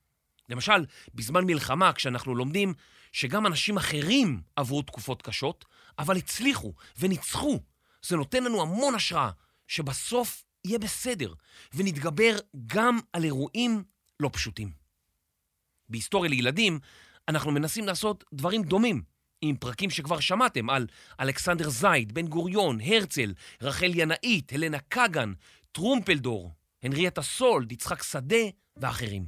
למשל, 0.52 0.86
בזמן 1.16 1.46
מלחמה, 1.46 1.94
כשאנחנו 1.94 2.36
לומדים 2.36 2.74
שגם 3.12 3.48
אנשים 3.48 3.78
אחרים 3.78 4.42
עברו 4.56 4.82
תקופות 4.82 5.22
קשות, 5.22 5.66
אבל 6.00 6.18
הצליחו 6.18 6.74
וניצחו, 7.00 7.60
זה 8.06 8.16
נותן 8.16 8.44
לנו 8.44 8.62
המון 8.62 8.96
השראה 8.96 9.30
שבסוף 9.68 10.44
יהיה 10.66 10.80
בסדר, 10.80 11.34
ונתגבר 11.74 12.38
גם 12.66 13.00
על 13.14 13.24
אירועים 13.24 13.84
לא 14.20 14.30
פשוטים. 14.34 14.72
בהיסטוריה 15.90 16.30
לילדים, 16.30 16.80
אנחנו 17.28 17.52
מנסים 17.52 17.88
לעשות 17.88 18.24
דברים 18.34 18.64
דומים, 18.64 19.02
עם 19.42 19.56
פרקים 19.56 19.90
שכבר 19.90 20.20
שמעתם 20.20 20.70
על 20.70 20.88
אלכסנדר 21.20 21.70
זייד, 21.70 22.12
בן 22.12 22.28
גוריון, 22.28 22.82
הרצל, 22.82 23.34
רחל 23.62 23.92
ינאית, 23.96 24.54
הלנה 24.54 24.80
קגן, 24.80 25.34
טרומפלדור, 25.72 26.52
הנריאטה 26.84 27.22
סולד, 27.22 27.72
יצחק 27.72 28.04
שדה 28.04 28.46
ואחרים. 28.78 29.26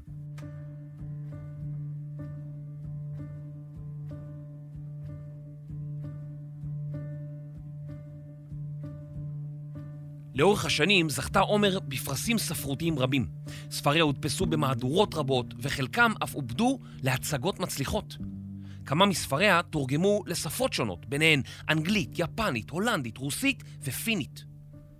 לאורך 10.35 10.65
השנים 10.65 11.09
זכתה 11.09 11.39
עומר 11.39 11.79
בפרסים 11.79 12.37
ספרותיים 12.37 12.99
רבים. 12.99 13.27
ספריה 13.71 14.03
הודפסו 14.03 14.45
במהדורות 14.45 15.15
רבות, 15.15 15.53
וחלקם 15.59 16.11
אף 16.23 16.33
עובדו 16.33 16.79
להצגות 17.03 17.59
מצליחות. 17.59 18.17
כמה 18.85 19.05
מספריה 19.05 19.61
תורגמו 19.69 20.23
לשפות 20.27 20.73
שונות, 20.73 21.05
ביניהן 21.05 21.41
אנגלית, 21.69 22.09
יפנית, 22.19 22.69
הולנדית, 22.69 23.17
רוסית 23.17 23.63
ופינית. 23.81 24.43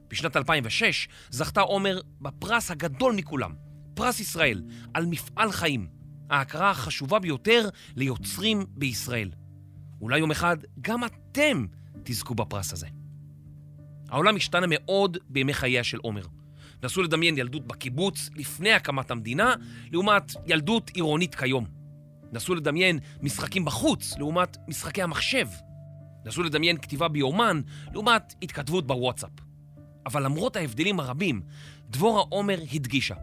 בשנת 0.07 0.37
2006 0.37 1.07
זכתה 1.29 1.61
עומר 1.61 2.01
בפרס 2.21 2.71
הגדול 2.71 3.15
מכולם, 3.15 3.53
פרס 3.93 4.19
ישראל, 4.19 4.63
על 4.93 5.05
מפעל 5.05 5.51
חיים, 5.51 5.87
ההכרה 6.29 6.69
החשובה 6.71 7.19
ביותר 7.19 7.69
ליוצרים 7.95 8.65
בישראל. 8.69 9.31
אולי 10.01 10.19
יום 10.19 10.31
אחד 10.31 10.57
גם 10.81 11.03
אתם 11.03 11.65
תזכו 12.03 12.35
בפרס 12.35 12.73
הזה. 12.73 13.02
העולם 14.13 14.35
השתנה 14.35 14.65
מאוד 14.69 15.17
בימי 15.29 15.53
חייה 15.53 15.83
של 15.83 15.97
עומר. 15.97 16.25
נסו 16.83 17.01
לדמיין 17.03 17.37
ילדות 17.37 17.67
בקיבוץ 17.67 18.29
לפני 18.35 18.71
הקמת 18.73 19.11
המדינה, 19.11 19.55
לעומת 19.91 20.31
ילדות 20.45 20.89
עירונית 20.89 21.35
כיום. 21.35 21.65
נסו 22.31 22.55
לדמיין 22.55 22.99
משחקים 23.21 23.65
בחוץ, 23.65 24.17
לעומת 24.17 24.57
משחקי 24.67 25.01
המחשב. 25.01 25.47
נסו 26.25 26.43
לדמיין 26.43 26.77
כתיבה 26.77 27.07
ביומן, 27.07 27.61
לעומת 27.93 28.33
התכתבות 28.41 28.87
בוואטסאפ. 28.87 29.29
אבל 30.05 30.23
למרות 30.23 30.55
ההבדלים 30.55 30.99
הרבים, 30.99 31.41
דבורה 31.89 32.23
עומר 32.29 32.59
הדגישה. 32.73 33.15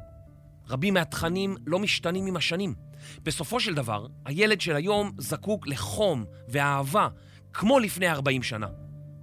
רבים 0.68 0.94
מהתכנים 0.94 1.56
לא 1.66 1.78
משתנים 1.78 2.26
עם 2.26 2.36
השנים. 2.36 2.74
בסופו 3.22 3.60
של 3.60 3.74
דבר, 3.74 4.06
הילד 4.24 4.60
של 4.60 4.76
היום 4.76 5.12
זקוק 5.18 5.66
לחום 5.66 6.24
ואהבה, 6.48 7.08
כמו 7.52 7.78
לפני 7.78 8.10
40 8.10 8.42
שנה, 8.42 8.66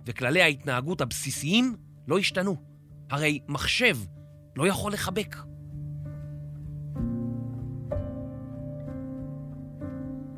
וכללי 0.07 0.41
ההתנהגות 0.41 1.01
הבסיסיים 1.01 1.75
לא 2.07 2.19
השתנו. 2.19 2.55
הרי 3.09 3.39
מחשב 3.47 3.97
לא 4.55 4.67
יכול 4.67 4.93
לחבק. 4.93 5.35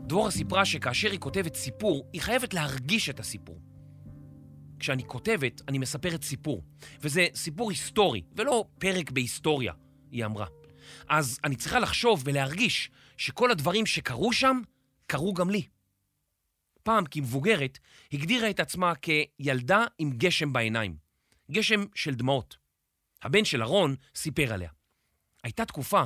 דבורה 0.07 0.31
סיפרה 0.31 0.65
שכאשר 0.65 1.11
היא 1.11 1.19
כותבת 1.19 1.55
סיפור, 1.55 2.09
היא 2.13 2.21
חייבת 2.21 2.53
להרגיש 2.53 3.09
את 3.09 3.19
הסיפור. 3.19 3.59
כשאני 4.79 5.03
כותבת, 5.07 5.61
אני 5.67 5.77
מספרת 5.77 6.23
סיפור, 6.23 6.63
וזה 7.01 7.25
סיפור 7.35 7.69
היסטורי, 7.69 8.21
ולא 8.35 8.65
פרק 8.79 9.11
בהיסטוריה, 9.11 9.73
היא 10.11 10.25
אמרה. 10.25 10.45
אז 11.07 11.39
אני 11.43 11.55
צריכה 11.55 11.79
לחשוב 11.79 12.21
ולהרגיש 12.25 12.91
שכל 13.17 13.51
הדברים 13.51 13.85
שקרו 13.85 14.33
שם, 14.33 14.61
קרו 15.07 15.33
גם 15.33 15.49
לי. 15.49 15.63
פעם, 16.89 17.05
כמבוגרת, 17.05 17.79
הגדירה 18.13 18.49
את 18.49 18.59
עצמה 18.59 18.93
כילדה 18.95 19.85
עם 19.97 20.11
גשם 20.17 20.53
בעיניים. 20.53 20.97
גשם 21.51 21.85
של 21.95 22.15
דמעות. 22.15 22.57
הבן 23.21 23.45
של 23.45 23.61
אהרון 23.61 23.95
סיפר 24.15 24.53
עליה. 24.53 24.69
הייתה 25.43 25.65
תקופה 25.65 26.03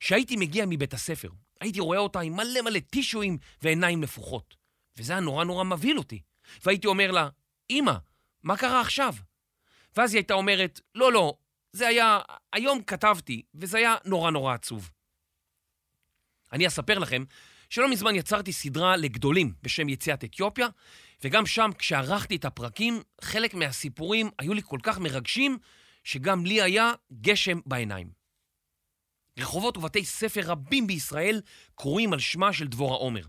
שהייתי 0.00 0.36
מגיע 0.36 0.64
מבית 0.68 0.94
הספר, 0.94 1.28
הייתי 1.60 1.80
רואה 1.80 1.98
אותה 1.98 2.20
עם 2.20 2.36
מלא 2.36 2.62
מלא 2.62 2.78
טישואים 2.78 3.38
ועיניים 3.62 4.00
נפוחות. 4.00 4.56
וזה 4.96 5.12
היה 5.12 5.20
נורא 5.20 5.44
נורא 5.44 5.64
מבהיל 5.64 5.98
אותי. 5.98 6.20
והייתי 6.64 6.86
אומר 6.86 7.10
לה, 7.10 7.28
אמא, 7.70 7.94
מה 8.42 8.56
קרה 8.56 8.80
עכשיו? 8.80 9.14
ואז 9.96 10.14
היא 10.14 10.18
הייתה 10.18 10.34
אומרת, 10.34 10.80
לא, 10.94 11.12
לא, 11.12 11.36
זה 11.72 11.88
היה, 11.88 12.20
היום 12.52 12.82
כתבתי, 12.82 13.42
וזה 13.54 13.78
היה 13.78 13.94
נורא 14.04 14.30
נורא 14.30 14.54
עצוב. 14.54 14.90
אני 16.52 16.66
אספר 16.66 16.98
לכם 16.98 17.24
שלא 17.70 17.90
מזמן 17.90 18.14
יצרתי 18.14 18.52
סדרה 18.52 18.96
לגדולים 18.96 19.52
בשם 19.62 19.88
יציאת 19.88 20.24
אתיופיה, 20.24 20.68
וגם 21.24 21.46
שם, 21.46 21.70
כשערכתי 21.78 22.36
את 22.36 22.44
הפרקים, 22.44 23.02
חלק 23.20 23.54
מהסיפורים 23.54 24.30
היו 24.38 24.54
לי 24.54 24.62
כל 24.64 24.78
כך 24.82 24.98
מרגשים, 24.98 25.58
שגם 26.04 26.46
לי 26.46 26.62
היה 26.62 26.92
גשם 27.20 27.60
בעיניים. 27.66 28.10
רחובות 29.38 29.76
ובתי 29.76 30.04
ספר 30.04 30.40
רבים 30.44 30.86
בישראל 30.86 31.40
קרויים 31.74 32.12
על 32.12 32.18
שמה 32.18 32.52
של 32.52 32.68
דבורה 32.68 32.96
עומר. 32.96 33.22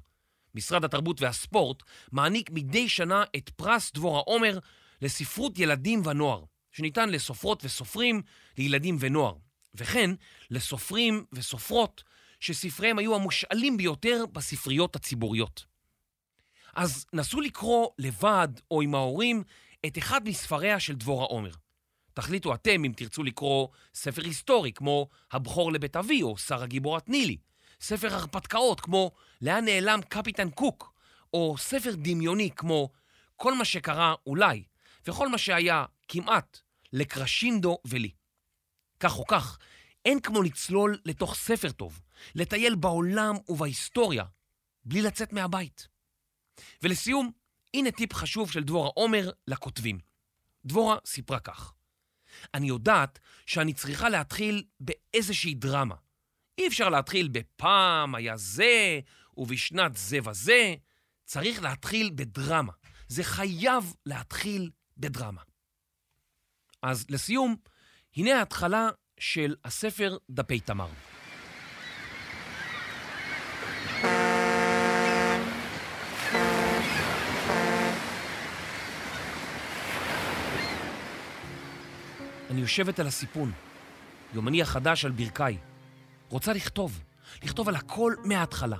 משרד 0.56 0.86
התרבות 0.86 1.21
והספורט 1.21 1.84
מעניק 2.12 2.50
מדי 2.50 2.89
שנה 2.89 3.23
את 3.36 3.50
פרס 3.50 3.91
דבורה 3.93 4.19
עומר 4.19 4.60
לספרות 5.02 5.60
ילדים 5.60 6.02
ונוער, 6.06 6.43
שניתן 6.71 7.10
לסופרות 7.10 7.65
וסופרים 7.65 8.21
לילדים 8.58 8.97
ונוער, 9.00 9.36
וכן 9.76 10.10
לסופרים 10.52 11.26
וסופרות 11.34 12.04
שספריהם 12.39 13.00
היו 13.00 13.15
המושאלים 13.15 13.78
ביותר 13.78 14.26
בספריות 14.32 14.95
הציבוריות. 14.95 15.65
אז 16.76 17.06
נסו 17.13 17.41
לקרוא 17.41 17.89
לבד 17.97 18.47
או 18.71 18.82
עם 18.82 18.95
ההורים 18.95 19.43
את 19.86 19.97
אחד 19.97 20.28
מספריה 20.28 20.80
של 20.80 20.95
דבורה 20.95 21.26
עומר. 21.26 21.52
תחליטו 22.13 22.54
אתם 22.54 22.86
אם 22.86 22.91
תרצו 22.95 23.23
לקרוא 23.23 23.67
ספר 23.93 24.23
היסטורי 24.23 24.71
כמו 24.71 25.08
הבכור 25.32 25.71
לבית 25.71 25.95
אבי 25.95 26.21
או 26.21 26.38
שר 26.38 26.63
הגיבורת 26.63 27.10
נילי, 27.10 27.38
ספר 27.82 28.13
הרפתקאות 28.13 28.82
כמו 28.82 29.12
לאן 29.41 29.65
נעלם 29.65 30.00
קפיטן 30.10 30.50
קוק, 30.50 30.93
או 31.34 31.56
ספר 31.58 31.91
דמיוני 31.95 32.50
כמו 32.56 32.89
כל 33.36 33.54
מה 33.54 33.65
שקרה 33.65 34.15
אולי, 34.26 34.63
וכל 35.08 35.28
מה 35.28 35.38
שהיה 35.38 35.86
כמעט 36.08 36.60
לקרשינדו 36.93 37.78
ולי. 37.86 38.12
כך 39.00 39.17
או 39.19 39.26
כך, 39.26 39.58
אין 40.06 40.19
כמו 40.19 40.41
לצלול 40.41 40.97
לתוך 41.06 41.36
ספר 41.36 41.71
טוב, 41.71 42.02
לטייל 42.36 42.75
בעולם 42.75 43.36
ובהיסטוריה, 43.49 44.23
בלי 44.86 45.01
לצאת 45.01 45.34
מהבית. 45.34 45.88
ולסיום, 46.84 47.32
הנה 47.73 47.91
טיפ 47.91 48.13
חשוב 48.13 48.51
של 48.51 48.63
דבורה 48.63 48.89
עומר 48.95 49.32
לכותבים. 49.47 49.99
דבורה 50.65 50.97
סיפרה 51.06 51.39
כך: 51.39 51.73
אני 52.53 52.67
יודעת 52.67 53.19
שאני 53.45 53.73
צריכה 53.73 54.10
להתחיל 54.10 54.63
באיזושהי 54.80 55.53
דרמה. 55.53 55.95
אי 56.58 56.67
אפשר 56.67 56.89
להתחיל 56.89 57.27
בפעם 57.27 58.15
היה 58.15 58.38
זה, 58.38 58.99
ובשנת 59.38 59.97
זה 59.97 60.17
וזה. 60.23 60.75
צריך 61.25 61.62
להתחיל 61.62 62.12
בדרמה. 62.15 62.73
זה 63.08 63.23
חייב 63.23 63.93
להתחיל 64.06 64.71
בדרמה. 64.97 65.41
אז 66.82 67.06
לסיום, 67.10 67.56
הנה 68.15 68.39
ההתחלה 68.39 68.89
של 69.19 69.56
הספר 69.63 70.17
דפי 70.30 70.60
תמר. 70.60 70.89
אני 82.57 82.61
יושבת 82.61 82.99
על 82.99 83.07
הסיפון, 83.07 83.51
יומני 84.33 84.61
החדש 84.61 85.05
על 85.05 85.11
ברכיי. 85.11 85.57
רוצה 86.29 86.53
לכתוב, 86.53 87.03
לכתוב 87.43 87.69
על 87.69 87.75
הכל 87.75 88.13
מההתחלה. 88.25 88.77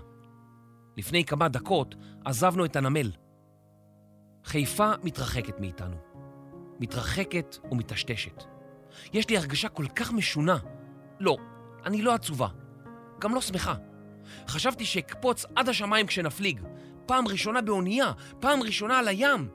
לפני 0.98 1.26
כמה 1.26 1.50
דקות 1.50 1.96
עזבנו 2.26 2.66
את 2.66 2.76
הנמל. 2.76 3.12
חיפה 4.46 4.92
מתרחקת 5.04 5.60
מאיתנו. 5.60 5.96
מתרחקת 6.80 7.58
ומטשטשת. 7.72 8.44
יש 9.14 9.30
לי 9.30 9.38
הרגשה 9.38 9.70
כל 9.70 9.86
כך 9.96 10.12
משונה. 10.14 10.58
לא, 11.20 11.38
אני 11.86 12.02
לא 12.02 12.14
עצובה. 12.14 12.48
גם 13.20 13.36
לא 13.36 13.42
שמחה. 13.42 13.76
חשבתי 14.48 14.86
שאקפוץ 14.86 15.46
עד 15.56 15.70
השמיים 15.70 16.08
כשנפליג. 16.08 16.62
פעם 17.06 17.28
ראשונה 17.28 17.62
באונייה, 17.62 18.12
פעם 18.40 18.64
ראשונה 18.64 19.00
על 19.00 19.08
הים. 19.08 19.50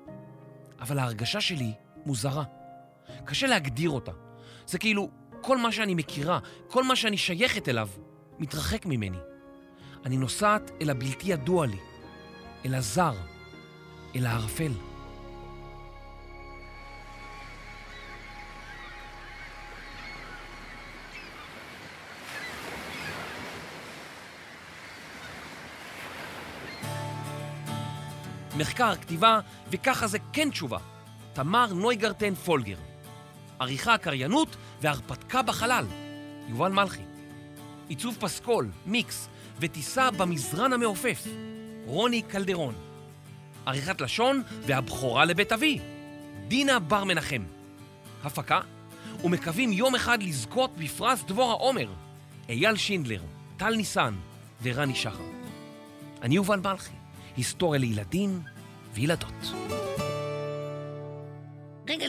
אבל 0.80 0.98
ההרגשה 0.98 1.40
שלי 1.40 1.74
מוזרה. 2.06 2.61
קשה 3.24 3.46
להגדיר 3.46 3.90
אותה. 3.90 4.12
זה 4.66 4.78
כאילו 4.78 5.10
כל 5.40 5.56
מה 5.56 5.72
שאני 5.72 5.94
מכירה, 5.94 6.38
כל 6.68 6.84
מה 6.84 6.96
שאני 6.96 7.16
שייכת 7.16 7.68
אליו, 7.68 7.88
מתרחק 8.38 8.86
ממני. 8.86 9.18
אני 10.06 10.16
נוסעת 10.16 10.70
אל 10.82 10.90
הבלתי 10.90 11.32
ידוע 11.32 11.66
לי, 11.66 11.78
אל 12.64 12.74
הזר, 12.74 13.14
אל 14.16 14.26
הערפל. 14.26 14.72
מחקר, 28.56 28.94
כתיבה, 28.96 29.40
וככה 29.70 30.06
זה 30.06 30.18
כן 30.32 30.50
תשובה. 30.50 30.78
תמר 31.32 31.72
נויגרטן 31.72 32.34
פולגר. 32.34 32.91
עריכה, 33.62 33.98
קריינות 33.98 34.56
והרפתקה 34.80 35.42
בחלל. 35.42 35.86
יובל 36.48 36.72
מלכי. 36.72 37.02
עיצוב 37.88 38.16
פסקול, 38.20 38.68
מיקס 38.86 39.28
וטיסה 39.60 40.10
במזרן 40.10 40.72
המעופף. 40.72 41.26
רוני 41.86 42.22
קלדרון. 42.22 42.74
עריכת 43.66 44.00
לשון 44.00 44.42
והבכורה 44.66 45.24
לבית 45.24 45.52
אבי. 45.52 45.78
דינה 46.48 46.78
בר 46.78 47.04
מנחם. 47.04 47.42
הפקה, 48.24 48.60
ומקווים 49.24 49.72
יום 49.72 49.94
אחד 49.94 50.22
לזכות 50.22 50.70
בפרס 50.76 51.24
דבורה 51.26 51.54
עומר. 51.54 51.88
אייל 52.48 52.76
שינדלר, 52.76 53.22
טל 53.56 53.74
ניסן 53.76 54.14
ורני 54.62 54.94
שחר. 54.94 55.24
אני 56.22 56.34
יובל 56.34 56.60
מלכי, 56.60 56.94
היסטוריה 57.36 57.80
לילדים 57.80 58.40
וילדות. 58.94 59.52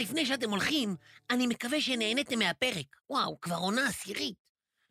לפני 0.04 0.26
שאתם 0.26 0.50
הולכים, 0.50 0.96
אני 1.30 1.48
מקווה 1.48 1.82
שנהניתם 1.82 2.40
מהפרק. 2.40 2.96
וואו, 3.10 3.42
כבר 3.42 3.56
עונה 3.56 3.88
עשירית. 3.88 4.36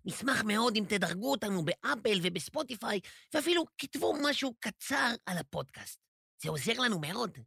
נשמח 0.05 0.43
מאוד 0.43 0.77
אם 0.77 0.85
תדרגו 0.89 1.31
אותנו 1.31 1.65
באפל 1.65 2.19
ובספוטיפיי, 2.23 3.01
ואפילו 3.35 3.65
כתבו 3.79 4.15
משהו 4.23 4.55
קצר 4.61 5.15
על 5.27 5.39
הפודקאסט. 5.39 6.01
זה 6.43 6.51
עוזר 6.51 6.81
לנו 6.81 6.99
מאוד. 7.01 7.39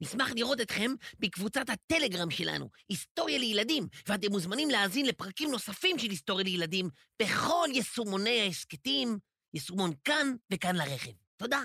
נשמח 0.00 0.30
לראות 0.36 0.60
אתכם 0.60 0.90
בקבוצת 1.18 1.64
הטלגרם 1.68 2.30
שלנו, 2.30 2.70
היסטוריה 2.88 3.38
לילדים, 3.38 3.88
ואתם 4.06 4.30
מוזמנים 4.30 4.70
להאזין 4.70 5.06
לפרקים 5.06 5.50
נוספים 5.50 5.98
של 5.98 6.10
היסטוריה 6.10 6.44
לילדים 6.44 6.88
בכל 7.22 7.68
יישומוני 7.72 8.40
ההסכתים, 8.40 9.18
יישומון 9.54 9.90
כאן 10.04 10.34
וכאן 10.52 10.76
לרכב. 10.76 11.12
תודה. 11.36 11.62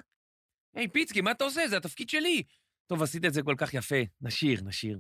היי, 0.76 0.88
פיצקי, 0.88 1.21
מה 1.21 1.32
אתה 1.32 1.43
עושה? 1.43 1.67
זה 1.67 1.78
התפקיד 1.78 2.10
שלי. 2.10 2.43
טוב, 2.88 3.04
עשית 3.04 3.26
את 3.26 3.34
זה 3.34 3.41
כל 3.43 3.56
כך 3.58 3.74
יפה. 3.74 4.02
נשיר, 4.21 4.62
נשיר. 4.63 5.00